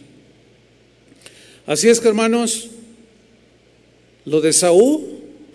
[1.68, 2.70] Así es que, hermanos,
[4.26, 5.06] lo de Saúl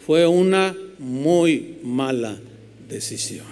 [0.07, 2.39] fue una muy mala
[2.89, 3.47] decisión.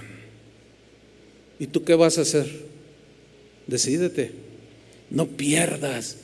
[1.58, 2.46] ¿Y tú qué vas a hacer?
[3.66, 4.32] Decídete.
[5.10, 6.16] No pierdas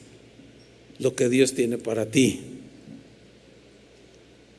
[0.98, 2.40] lo que Dios tiene para ti.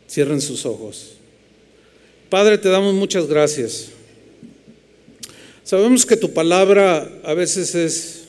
[0.09, 1.15] Cierren sus ojos.
[2.29, 3.89] Padre, te damos muchas gracias.
[5.63, 8.23] Sabemos que tu palabra a veces es,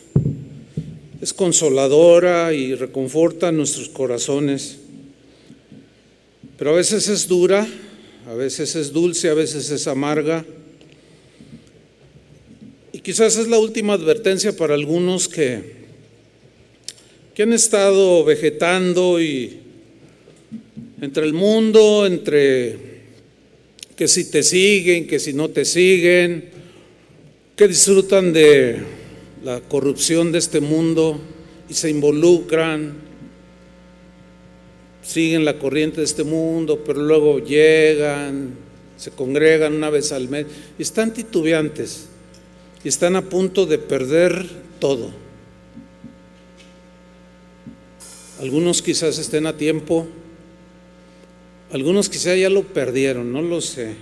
[1.21, 4.79] es consoladora y reconforta nuestros corazones,
[6.59, 7.67] pero a veces es dura
[8.31, 10.47] a veces es dulce, a veces es amarga.
[12.93, 15.61] Y quizás es la última advertencia para algunos que,
[17.35, 19.59] que han estado vegetando y
[21.01, 22.79] entre el mundo, entre
[23.97, 26.51] que si te siguen, que si no te siguen,
[27.57, 28.77] que disfrutan de
[29.43, 31.21] la corrupción de este mundo
[31.69, 33.10] y se involucran,
[35.03, 38.55] siguen la corriente de este mundo, pero luego llegan,
[38.97, 40.47] se congregan una vez al mes
[40.79, 42.09] y están titubeantes
[42.85, 44.47] y están a punto de perder
[44.79, 45.11] todo.
[48.41, 50.07] Algunos quizás estén a tiempo,
[51.73, 53.97] algunos quizás ya lo perdieron, no lo sé.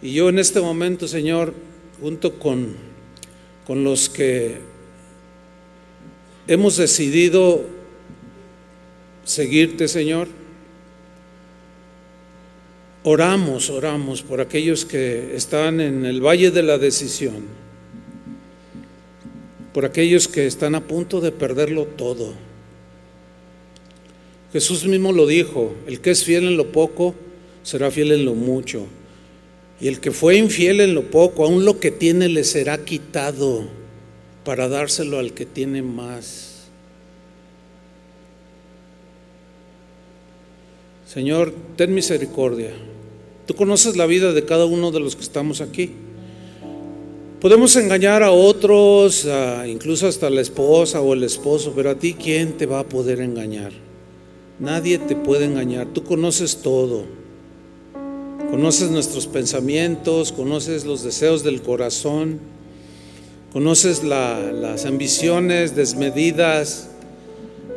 [0.00, 1.54] Y yo en este momento, Señor,
[2.00, 2.76] junto con,
[3.66, 4.58] con los que
[6.46, 7.64] hemos decidido
[9.32, 10.28] seguirte, Señor,
[13.02, 17.44] oramos, oramos por aquellos que están en el valle de la decisión,
[19.72, 22.34] por aquellos que están a punto de perderlo todo
[24.52, 27.14] Jesús mismo lo dijo, el que es fiel en lo poco,
[27.62, 28.86] será fiel en lo mucho.
[29.80, 33.64] Y el que fue infiel en lo poco, aún lo que tiene le será quitado
[34.44, 36.51] para dárselo al que tiene más.
[41.12, 42.70] Señor, ten misericordia.
[43.44, 45.90] Tú conoces la vida de cada uno de los que estamos aquí.
[47.38, 49.28] Podemos engañar a otros,
[49.66, 53.20] incluso hasta la esposa o el esposo, pero a ti, ¿quién te va a poder
[53.20, 53.72] engañar?
[54.58, 55.88] Nadie te puede engañar.
[55.88, 57.04] Tú conoces todo.
[58.50, 62.40] Conoces nuestros pensamientos, conoces los deseos del corazón,
[63.52, 66.88] conoces las ambiciones desmedidas.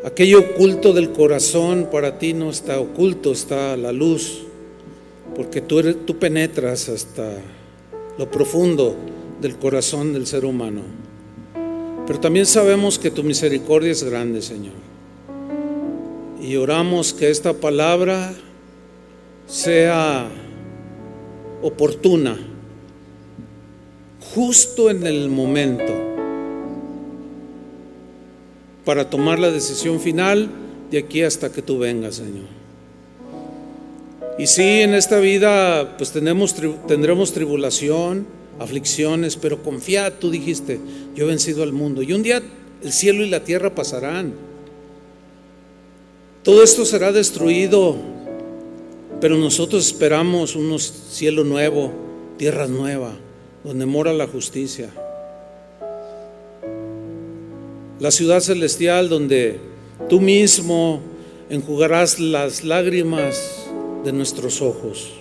[0.06, 4.44] Aquello oculto del corazón para ti no está oculto, está la luz,
[5.36, 7.41] porque tú, eres, tú penetras hasta
[8.15, 8.95] lo profundo
[9.41, 10.82] del corazón del ser humano.
[12.06, 14.76] Pero también sabemos que tu misericordia es grande, Señor.
[16.40, 18.32] Y oramos que esta palabra
[19.48, 20.30] sea
[21.64, 22.38] oportuna,
[24.36, 26.05] justo en el momento,
[28.86, 30.49] para tomar la decisión final
[30.91, 32.45] de aquí hasta que tú vengas, Señor.
[34.38, 36.56] Y sí, en esta vida pues tenemos,
[36.88, 38.28] tendremos tribulación,
[38.60, 40.80] aflicciones, pero confía, tú dijiste,
[41.16, 42.02] yo he vencido al mundo.
[42.02, 42.41] Y un día
[42.84, 44.34] el cielo y la tierra pasarán.
[46.44, 47.95] Todo esto será destruido,
[49.20, 51.91] pero nosotros esperamos un cielo nuevo,
[52.38, 53.14] tierra nueva,
[53.64, 54.90] donde mora la justicia.
[58.00, 59.60] La ciudad celestial donde
[60.10, 61.02] tú mismo
[61.50, 63.68] enjugarás las lágrimas
[64.04, 65.14] de nuestros ojos.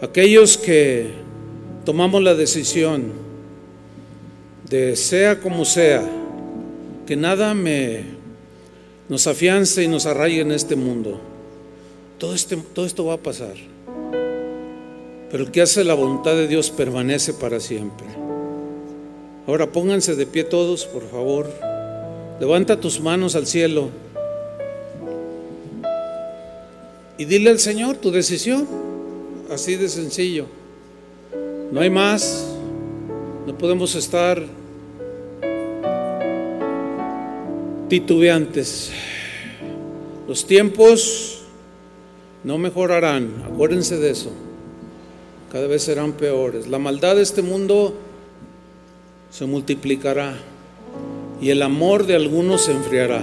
[0.00, 1.10] Aquellos que
[1.84, 3.12] tomamos la decisión
[4.68, 6.08] de sea como sea,
[7.06, 8.20] que nada me
[9.08, 11.20] nos afiance y nos arraigue en este mundo.
[12.16, 13.54] Todo, este, todo esto va a pasar.
[15.30, 18.19] Pero el que hace la voluntad de Dios permanece para siempre.
[19.50, 21.50] Ahora pónganse de pie todos, por favor.
[22.38, 23.90] Levanta tus manos al cielo.
[27.18, 28.68] Y dile al Señor tu decisión.
[29.50, 30.46] Así de sencillo.
[31.72, 32.46] No hay más.
[33.44, 34.40] No podemos estar
[37.88, 38.92] titubeantes.
[40.28, 41.42] Los tiempos
[42.44, 44.30] no mejorarán, acuérdense de eso.
[45.50, 46.68] Cada vez serán peores.
[46.68, 47.96] La maldad de este mundo
[49.30, 50.36] se multiplicará
[51.40, 53.22] y el amor de algunos se enfriará.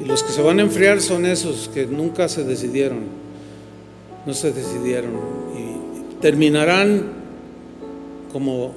[0.00, 3.00] Y los que se van a enfriar son esos que nunca se decidieron,
[4.26, 5.12] no se decidieron
[5.56, 7.12] y terminarán
[8.32, 8.72] como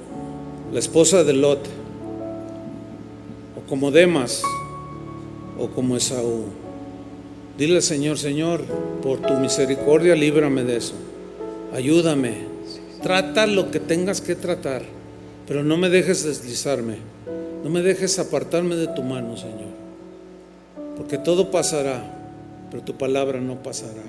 [0.72, 1.84] la esposa de Lot
[3.68, 4.42] como Demas
[5.58, 6.44] o como Esaú.
[7.56, 8.62] Dile al Señor, Señor,
[9.02, 10.94] por tu misericordia líbrame de eso.
[11.72, 12.52] Ayúdame.
[13.02, 14.82] Trata lo que tengas que tratar,
[15.46, 16.96] pero no me dejes deslizarme.
[17.62, 19.72] No me dejes apartarme de tu mano, Señor.
[20.96, 22.02] Porque todo pasará,
[22.70, 24.02] pero tu palabra no pasará.